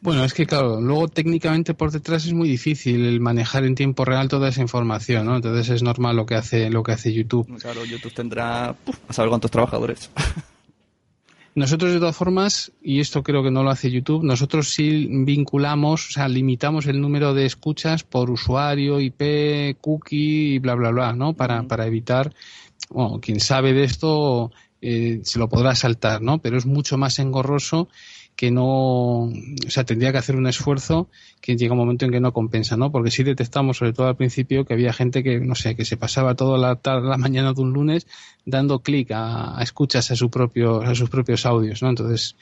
[0.00, 4.04] Bueno, es que claro, luego técnicamente por detrás es muy difícil el manejar en tiempo
[4.04, 5.36] real toda esa información, ¿no?
[5.36, 7.46] Entonces es normal lo que hace lo que hace YouTube.
[7.60, 10.10] Claro, YouTube tendrá a saber cuántos trabajadores.
[11.54, 16.08] Nosotros de todas formas, y esto creo que no lo hace YouTube, nosotros sí vinculamos,
[16.08, 21.12] o sea, limitamos el número de escuchas por usuario, IP, cookie y bla, bla, bla,
[21.12, 21.34] ¿no?
[21.34, 22.32] Para, para evitar,
[22.88, 24.50] bueno, quien sabe de esto
[24.80, 26.38] eh, se lo podrá saltar, ¿no?
[26.38, 27.88] Pero es mucho más engorroso
[28.36, 29.30] que no, o
[29.68, 31.08] sea, tendría que hacer un esfuerzo
[31.40, 32.90] que llega un momento en que no compensa, ¿no?
[32.90, 35.96] Porque sí detectamos, sobre todo al principio, que había gente que, no sé, que se
[35.96, 38.06] pasaba toda la tarde, la mañana de un lunes
[38.44, 41.90] dando clic a, escuchas a, su propio, a sus propios audios, ¿no?
[41.90, 42.36] Entonces,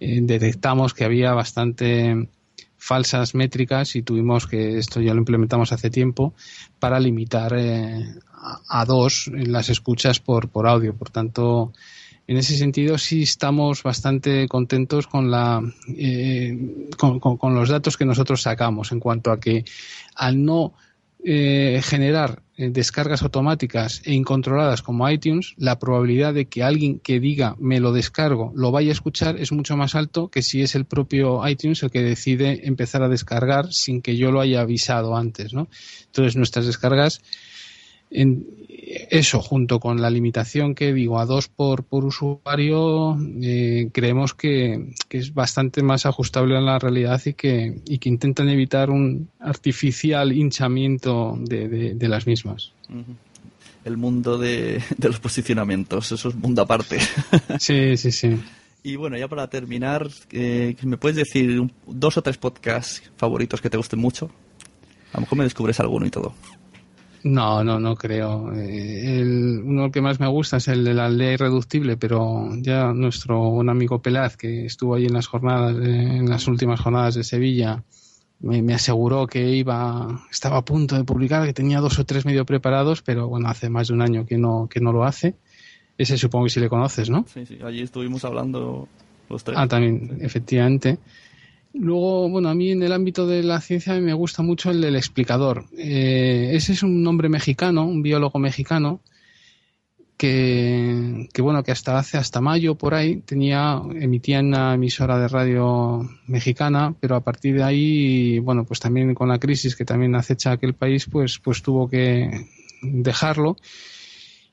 [0.00, 2.28] eh, detectamos que había bastante
[2.78, 6.34] falsas métricas y tuvimos que, esto ya lo implementamos hace tiempo,
[6.78, 10.94] para limitar eh, a, a, dos las escuchas por, por audio.
[10.94, 11.72] Por tanto,
[12.26, 15.62] en ese sentido sí estamos bastante contentos con la
[15.96, 19.64] eh, con, los datos que nosotros sacamos en cuanto a que
[20.14, 20.74] al no
[21.24, 27.20] eh, generar eh, descargas automáticas e incontroladas como iTunes, la probabilidad de que alguien que
[27.20, 30.74] diga me lo descargo lo vaya a escuchar es mucho más alto que si es
[30.74, 35.16] el propio iTunes el que decide empezar a descargar sin que yo lo haya avisado
[35.16, 35.68] antes, ¿no?
[36.06, 37.20] Entonces nuestras descargas
[38.10, 38.46] en,
[39.10, 44.92] eso, junto con la limitación que digo a dos por, por usuario, eh, creemos que,
[45.10, 50.32] es bastante más ajustable a la realidad y que, y que intentan evitar un artificial
[50.32, 52.72] hinchamiento de, las mismas.
[53.84, 56.98] El mundo de, los posicionamientos, eso es mundo aparte.
[57.58, 58.38] sí, sí, sí.
[58.84, 63.68] Y bueno, ya para terminar, eh, ¿me puedes decir dos o tres podcasts favoritos que
[63.68, 64.30] te gusten mucho?
[65.12, 66.34] A lo mejor me descubres alguno y todo.
[67.26, 68.52] No, no, no creo.
[68.52, 72.92] Eh, el, uno que más me gusta es el de la ley irreductible, pero ya
[72.92, 77.24] nuestro buen amigo Pelaz, que estuvo ahí en las jornadas, en las últimas jornadas de
[77.24, 77.82] Sevilla,
[78.38, 82.46] me, aseguró que iba, estaba a punto de publicar, que tenía dos o tres medio
[82.46, 85.34] preparados, pero bueno, hace más de un año que no, que no lo hace.
[85.98, 87.24] Ese supongo que sí le conoces, ¿no?
[87.26, 88.86] Sí, sí, allí estuvimos hablando
[89.28, 89.58] los tres.
[89.58, 90.98] Ah, también, efectivamente.
[91.78, 94.96] Luego, bueno, a mí en el ámbito de la ciencia me gusta mucho el del
[94.96, 95.66] explicador.
[95.76, 99.00] Eh, ese es un nombre mexicano, un biólogo mexicano,
[100.16, 105.28] que, bueno, que hasta hace, hasta mayo por ahí, tenía, emitía en una emisora de
[105.28, 110.14] radio mexicana, pero a partir de ahí, bueno, pues también con la crisis que también
[110.14, 112.48] acecha aquel país, pues, pues tuvo que
[112.80, 113.56] dejarlo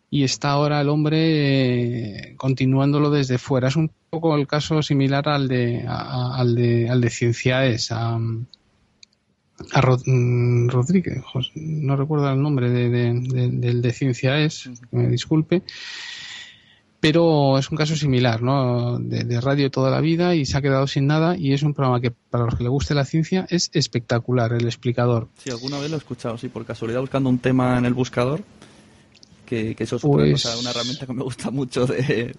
[0.10, 3.70] y está ahora el hombre eh, continuándolo desde fuera.
[3.70, 9.82] Es un poco el caso similar al de, al de, al de Cienciaes, a, a
[10.06, 11.24] mm, Rodríguez,
[11.56, 15.64] no recuerdo el nombre de, del de Cienciaes, que me disculpe,
[17.00, 19.00] pero es un caso similar, ¿no?
[19.00, 22.00] De, radio toda la vida y se ha quedado sin nada y es un programa
[22.00, 25.28] que para los que le guste la ciencia es espectacular, el explicador.
[25.40, 28.44] Sí, alguna vez lo he escuchado, sí, por casualidad buscando un tema en el buscador
[29.46, 32.36] que, eso es pues una, herramienta que me gusta mucho de,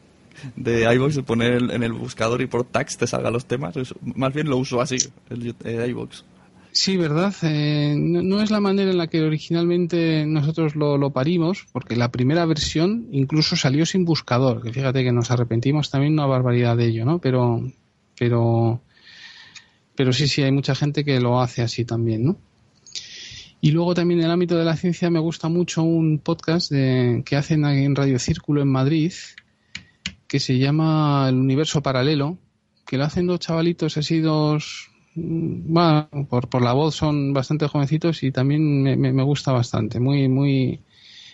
[0.56, 3.74] de iVoox, poner en el buscador y por tags te salgan los temas.
[4.02, 4.96] más bien lo uso así,
[5.30, 5.54] el,
[5.90, 6.22] iVoox.
[6.72, 7.32] Sí, verdad.
[7.42, 12.10] Eh, no, es la manera en la que originalmente nosotros lo, lo, parimos, porque la
[12.10, 16.86] primera versión incluso salió sin buscador, que fíjate que nos arrepentimos también una barbaridad de
[16.86, 17.20] ello, ¿no?
[17.20, 17.62] Pero,
[18.18, 18.80] pero,
[19.94, 22.36] pero sí, sí, hay mucha gente que lo hace así también, ¿no?
[23.64, 27.36] Y luego también en el ámbito de la ciencia me gusta mucho un podcast que
[27.36, 29.12] hacen en Radio Círculo en Madrid,
[30.34, 32.38] que se llama El Universo Paralelo,
[32.84, 38.24] que lo hacen dos chavalitos así, dos, bueno, por, por la voz son bastante jovencitos
[38.24, 40.80] y también me, gusta bastante, muy, muy,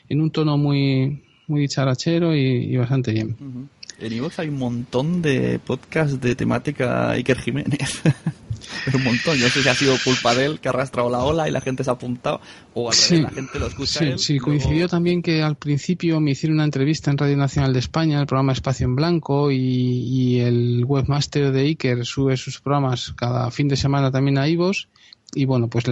[0.07, 3.71] en un tono muy, muy dicharachero y, bastante bien.
[3.99, 8.03] En Ivox hay un montón de podcasts de temática Iker Jiménez.
[8.95, 9.37] un montón.
[9.37, 11.53] Yo no sé si ha sido culpa de él que ha arrastrado la ola y
[11.53, 12.41] la gente se ha apuntado
[12.75, 14.01] o al la gente lo escucha.
[14.01, 17.79] Sí, sí coincidió también que al principio me hicieron una entrevista en Radio Nacional de
[17.79, 23.51] España, el programa Espacio en Blanco, y, el webmaster de Iker sube sus programas cada
[23.51, 24.89] fin de semana también a Ivos.
[25.35, 25.85] Y bueno, pues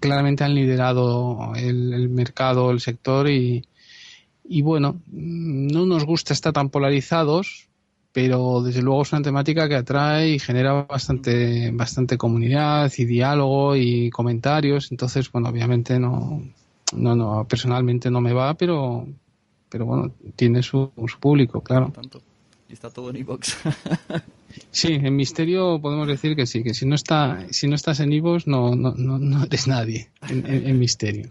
[0.00, 3.64] claramente han liderado el, mercado, el sector y,
[4.48, 7.68] y bueno, no nos gusta estar tan polarizados,
[8.12, 13.76] pero desde luego es una temática que atrae y genera bastante, bastante comunidad y diálogo
[13.76, 14.90] y comentarios.
[14.90, 16.42] Entonces, bueno, obviamente no,
[16.94, 19.06] no, no, personalmente no me va, pero,
[19.68, 21.92] pero bueno, tiene su, su público, claro.
[22.68, 23.56] Y está todo en iBox.
[24.72, 28.12] Sí, en misterio podemos decir que sí, que si no está, si no estás en
[28.12, 31.28] Ivos no, no, no, eres nadie en misterio.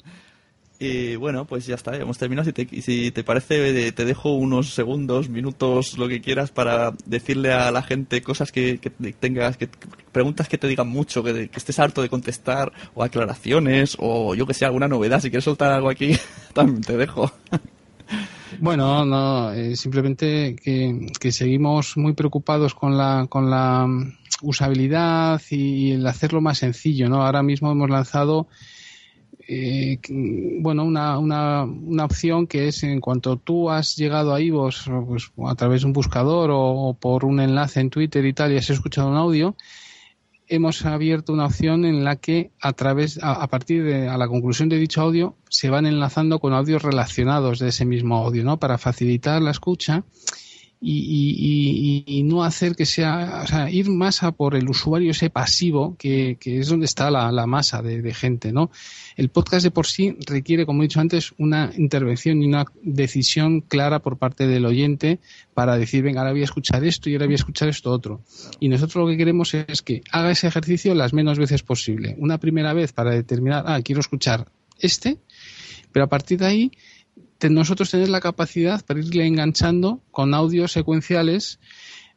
[0.82, 2.46] Y bueno, pues ya está, hemos terminado.
[2.46, 7.52] Si te, si te parece, te dejo unos segundos, minutos, lo que quieras para decirle
[7.52, 8.78] a la gente cosas que,
[9.20, 9.68] tengas, que,
[10.14, 14.54] preguntas que te digan mucho, que, estés harto de contestar, o aclaraciones, o yo que
[14.54, 15.20] sé, alguna novedad.
[15.20, 16.16] Si quieres soltar algo aquí,
[16.54, 17.30] también te dejo.
[18.60, 23.86] Bueno, no, eh, simplemente que, que, seguimos muy preocupados con la, con la
[24.42, 27.26] usabilidad y el hacerlo más sencillo, ¿no?
[27.26, 28.48] Ahora mismo hemos lanzado
[29.52, 29.98] eh,
[30.62, 35.32] bueno, una, una, una, opción que es en cuanto tú has llegado a Ivos pues,
[35.44, 38.70] a través de un buscador o, por un enlace en Twitter y tal y has
[38.70, 39.56] escuchado un audio,
[40.48, 44.70] hemos abierto una opción en la que a través, a, partir de a la conclusión
[44.70, 48.60] de dicho audio, se van enlazando con audios relacionados de ese mismo audio, ¿no?
[48.60, 50.04] Para facilitar la escucha
[50.82, 55.96] y, no hacer que sea, o sea, ir más a por el usuario ese pasivo,
[55.98, 58.72] que, es donde está la, la masa de, de, gente, ¿no?
[59.18, 63.62] El podcast de por sí requiere, como he dicho antes, una intervención y una decisión
[63.62, 65.20] clara por parte del oyente
[65.54, 68.22] para decir, venga, ahora voy a escuchar esto y ahora voy a escuchar esto otro.
[68.60, 72.16] Y nosotros lo que queremos es que haga ese ejercicio las menos veces posible.
[72.20, 74.48] Una primera vez para determinar, ah, quiero escuchar
[74.80, 75.18] este,
[75.92, 76.72] pero a partir de ahí
[77.48, 81.60] nosotros tener la capacidad para irle enganchando con audios secuenciales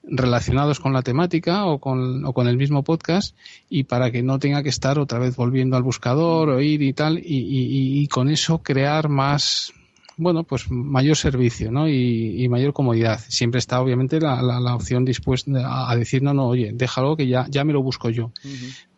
[0.03, 3.37] relacionados con la temática o con, o con el mismo podcast
[3.69, 6.93] y para que no tenga que estar otra vez volviendo al buscador o ir y
[6.93, 9.73] tal y, con eso crear más
[10.17, 11.89] bueno pues mayor servicio ¿no?
[11.89, 13.21] y, mayor comodidad.
[13.29, 17.47] Siempre está obviamente la, la, opción dispuesta a decir no no oye déjalo que ya,
[17.49, 18.33] ya me lo busco yo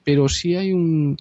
[0.04, 1.18] pero sí hay un,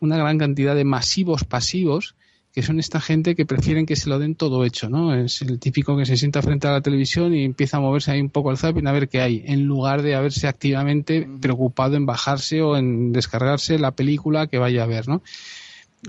[0.00, 2.14] una gran cantidad de masivos pasivos
[2.54, 5.12] que son esta gente que prefieren que se lo den todo hecho, ¿no?
[5.12, 8.20] Es el típico que se sienta frente a la televisión y empieza a moverse ahí
[8.20, 12.06] un poco al zapping a ver qué hay, en lugar de haberse activamente preocupado en
[12.06, 15.20] bajarse o en descargarse la película que vaya a ver, ¿no?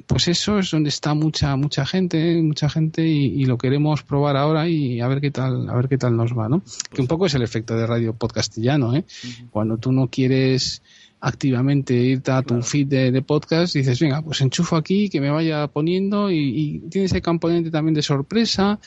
[0.05, 4.67] Pues eso es donde está mucha mucha gente, mucha gente y, lo queremos probar ahora
[4.69, 6.61] y a ver qué tal, a ver qué tal nos va, ¿no?
[6.93, 9.05] que un poco es el efecto de radio podcastillano, ¿eh?
[9.49, 10.83] Cuando tú no quieres
[11.25, 15.31] activamente irte a tu feed de, podcast y dices, venga, pues enchufo aquí, que me
[15.31, 18.79] vaya poniendo y, tiene ese componente también de sorpresa.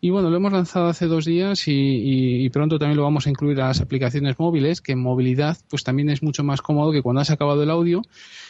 [0.00, 3.60] Y bueno, lo hemos lanzado hace dos días y, pronto también lo vamos a incluir
[3.60, 7.20] a las aplicaciones móviles, que en movilidad pues también es mucho más cómodo que cuando
[7.20, 8.02] has acabado el audio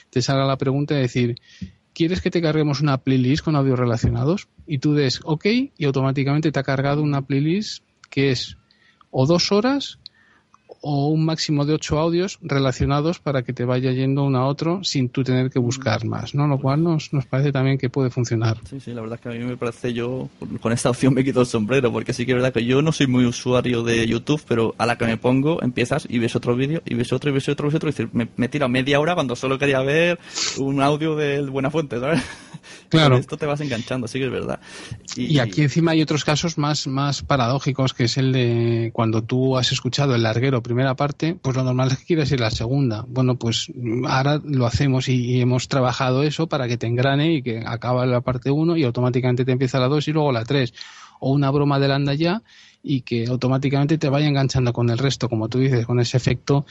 [0.08, 1.36] te salga la pregunta de decir,
[1.92, 4.48] ¿quieres que te carguemos una playlist con audios relacionados?
[4.66, 5.44] Y tú des OK
[5.76, 8.56] y automáticamente te ha cargado una playlist que es
[9.10, 9.98] o dos horas
[10.80, 14.84] o un máximo de ocho audios relacionados para que te vaya yendo uno a otro
[14.84, 16.46] sin tú tener que buscar más, ¿no?
[16.46, 18.58] Lo cual nos, nos parece también que puede funcionar.
[18.68, 20.28] Sí, sí, la verdad es que a mí me parece yo,
[20.60, 22.92] con esta opción me quito el sombrero, porque sí que es verdad que yo no
[22.92, 26.54] soy muy usuario de YouTube, pero a la que me pongo empiezas y ves otro
[26.54, 28.68] vídeo y ves otro y ves otro y ves otro y decir, me, me tiro
[28.68, 30.18] media hora cuando solo quería ver
[30.58, 32.22] un audio de Buena Fuente, ¿sabes?
[32.88, 33.18] Claro.
[33.18, 34.60] esto te vas enganchando, sí que es verdad.
[35.16, 39.58] Y, aquí encima hay otros casos más, más paradójicos, que es el de cuando tú
[39.58, 43.04] has escuchado el larguero primera parte, pues lo normal es que quieras ir la segunda.
[43.08, 43.72] Bueno, pues
[44.06, 48.20] ahora lo hacemos y, hemos trabajado eso para que te engrane y que acaba la
[48.20, 50.72] parte 1 y automáticamente te empieza la 2 y luego la 3.
[51.20, 52.42] O una broma del anda ya
[52.82, 56.64] y que automáticamente te vaya enganchando con el resto, como tú dices, con ese efecto.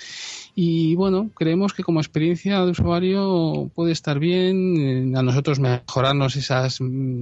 [0.59, 6.35] Y bueno, creemos que como experiencia de usuario puede estar bien, eh, a nosotros mejorarnos
[6.35, 6.79] esas,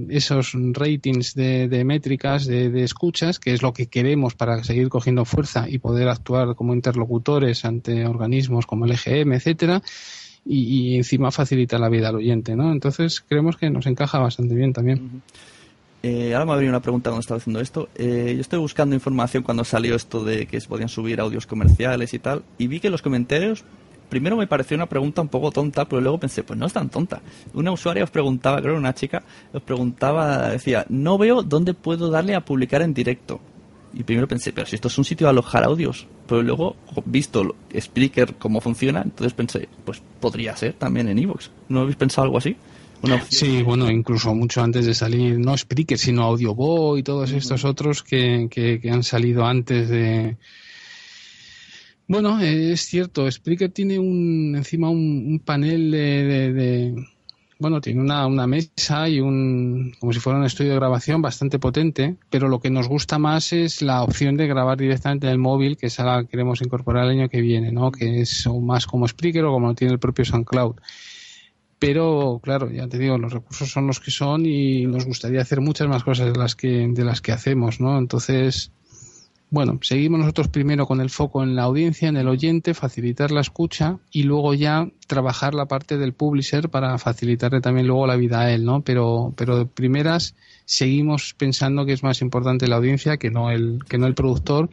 [0.08, 5.68] esos ratings de, métricas, de, escuchas, que es lo que queremos para seguir cogiendo fuerza
[5.68, 9.82] y poder actuar como interlocutores ante organismos como el EGM, etcétera.
[10.46, 12.72] Y, encima facilita la vida al oyente, ¿no?
[12.72, 15.20] Entonces creemos que nos encaja bastante bien también.
[16.08, 17.88] Eh, ahora me habría una pregunta cuando estaba haciendo esto.
[17.96, 22.14] Eh, yo estoy buscando información cuando salió esto de que se podían subir audios comerciales
[22.14, 23.64] y tal, y vi que los comentarios,
[24.08, 26.90] primero me pareció una pregunta un poco tonta, pero luego pensé, pues no es tan
[26.90, 27.22] tonta.
[27.54, 32.36] Una usuaria os preguntaba, creo una chica, os preguntaba, decía, no veo dónde puedo darle
[32.36, 33.40] a publicar en directo.
[33.92, 36.06] Y primero pensé, pero si esto es un sitio de alojar audios.
[36.28, 41.50] Pero luego, visto Spreaker cómo funciona, entonces pensé, pues podría ser también en Evox.
[41.68, 42.56] ¿No habéis pensado algo así?
[43.28, 48.02] Sí, bueno, incluso mucho antes de salir, no Spreaker, sino Audiobo y todos estos otros
[48.02, 50.36] que, que, han salido antes de...
[52.08, 57.04] Bueno, es cierto, Spreaker tiene un, encima un, panel de,
[57.58, 61.58] bueno, tiene una, una, mesa y un, como si fuera un estudio de grabación bastante
[61.58, 65.38] potente, pero lo que nos gusta más es la opción de grabar directamente en el
[65.38, 67.90] móvil, que es a la que queremos incorporar el año que viene, ¿no?
[67.90, 70.76] Que es más como Spreaker o como lo tiene el propio SoundCloud
[71.78, 75.60] pero claro, ya te digo, los recursos son los que son y nos gustaría hacer
[75.60, 77.98] muchas más cosas de las que, de las que hacemos, ¿no?
[77.98, 78.72] Entonces,
[79.48, 83.42] bueno, seguimos nosotros primero con el foco en la audiencia, en el oyente, facilitar la
[83.42, 88.40] escucha y luego ya trabajar la parte del publisher para facilitarle también luego la vida
[88.40, 88.80] a él, ¿no?
[88.80, 93.80] Pero, pero de primeras seguimos pensando que es más importante la audiencia que no el,
[93.88, 94.68] que no el productor,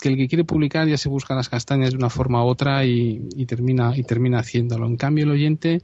[0.00, 2.84] que el que quiere publicar ya se busca las castañas de una forma u otra
[2.84, 4.86] y, y termina, y termina haciéndolo.
[4.86, 5.82] En cambio, el oyente,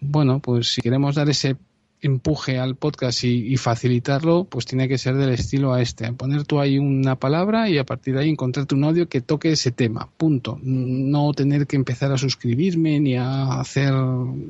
[0.00, 1.56] bueno, pues si queremos dar ese
[2.02, 6.12] empuje al podcast y, facilitarlo, pues tiene que ser del estilo a este.
[6.12, 9.52] Poner tú ahí una palabra y a partir de ahí encontrarte un audio que toque
[9.52, 10.08] ese tema.
[10.16, 10.58] Punto.
[10.62, 13.92] No tener que empezar a suscribirme ni a hacer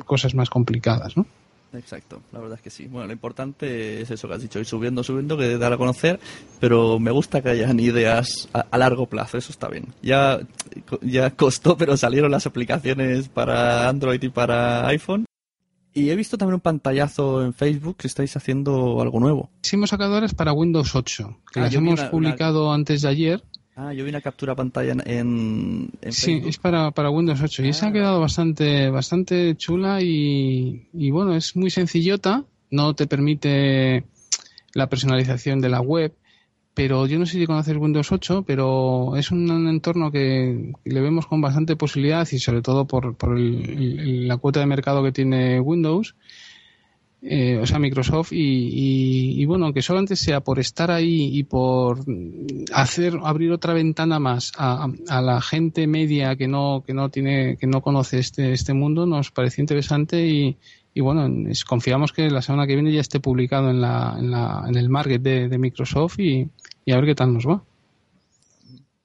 [0.07, 1.27] cosas más complicadas, ¿no?
[1.73, 2.87] Exacto, la verdad es que sí.
[2.87, 6.19] Bueno, lo importante es eso que has dicho, ir subiendo, subiendo, que dar a conocer,
[6.59, 9.87] pero me gusta que hayan ideas a, a, largo plazo, eso está bien.
[10.03, 10.41] Ya,
[11.01, 15.27] ya costó, pero salieron las aplicaciones para Android y para iPhone
[15.93, 19.51] y he visto también un pantallazo en Facebook que estáis haciendo algo nuevo.
[19.63, 23.43] Sí, hemos sacado ahora para Windows 8, que ah, las hemos publicado antes de ayer.
[23.83, 27.87] Ah, yo vi una captura pantalla en, Sí, es para, para Windows 8 y esa
[27.87, 27.93] ha ah.
[27.93, 34.05] quedado bastante, bastante chula y, y bueno, es muy sencillota, no te permite
[34.75, 36.13] la personalización de la web,
[36.75, 41.27] pero yo no sé si conoces Windows 8, pero es un entorno que le vemos
[41.27, 46.17] con bastante posibilidad y sobre todo por, por la cuota de mercado que tiene Windows,
[47.23, 51.99] eh, o sea, Microsoft, y, bueno, que solamente sea por estar ahí y por
[52.73, 54.89] hacer, abrir otra ventana más a,
[55.21, 59.31] la gente media que no, que no tiene, que no conoce este, este mundo, nos
[59.31, 60.57] parece interesante y,
[60.95, 61.29] y bueno,
[61.69, 64.89] confiamos que la semana que viene ya esté publicado en, la, en, la, en el
[64.89, 66.49] market de, de Microsoft y,
[66.87, 67.63] y a ver qué tal nos va.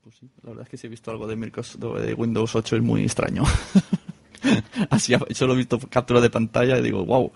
[0.04, 2.78] Pues sí, la verdad es que si he visto algo de, Microsoft, de Windows 8
[2.78, 3.44] es muy extraño.
[4.90, 7.32] Así solo he visto captura de pantalla y digo, wow.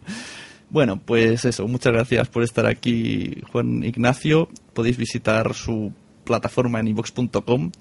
[0.69, 4.49] Bueno, pues eso, muchas gracias por estar aquí, Juan Ignacio.
[4.73, 5.91] Podéis visitar su
[6.23, 7.71] plataforma en ivox.com.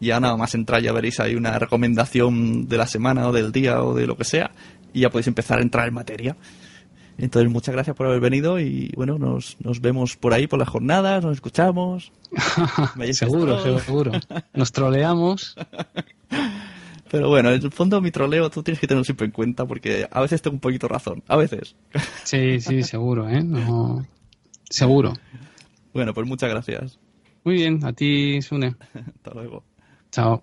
[0.00, 3.82] Ya nada más entrar ya veréis ahí una recomendación de la semana o del día
[3.82, 4.52] o de lo que sea.
[4.92, 6.36] Y ya podéis empezar a entrar en materia.
[7.18, 10.68] Entonces, muchas gracias por haber venido y bueno, nos, nos vemos por ahí, por las
[10.68, 12.12] jornadas, nos escuchamos.
[13.12, 14.12] seguro, seguro.
[14.54, 15.56] Nos troleamos.
[17.10, 20.06] Pero bueno, en el fondo mi troleo tú tienes que tenerlo siempre en cuenta porque
[20.10, 21.74] a veces tengo un poquito razón, a veces.
[22.24, 23.42] Sí, sí, seguro, ¿eh?
[24.68, 25.14] Seguro.
[25.94, 26.98] Bueno, pues muchas gracias.
[27.44, 28.76] Muy bien, a ti, Sune.
[28.94, 29.64] Hasta luego.
[30.10, 30.42] Chao.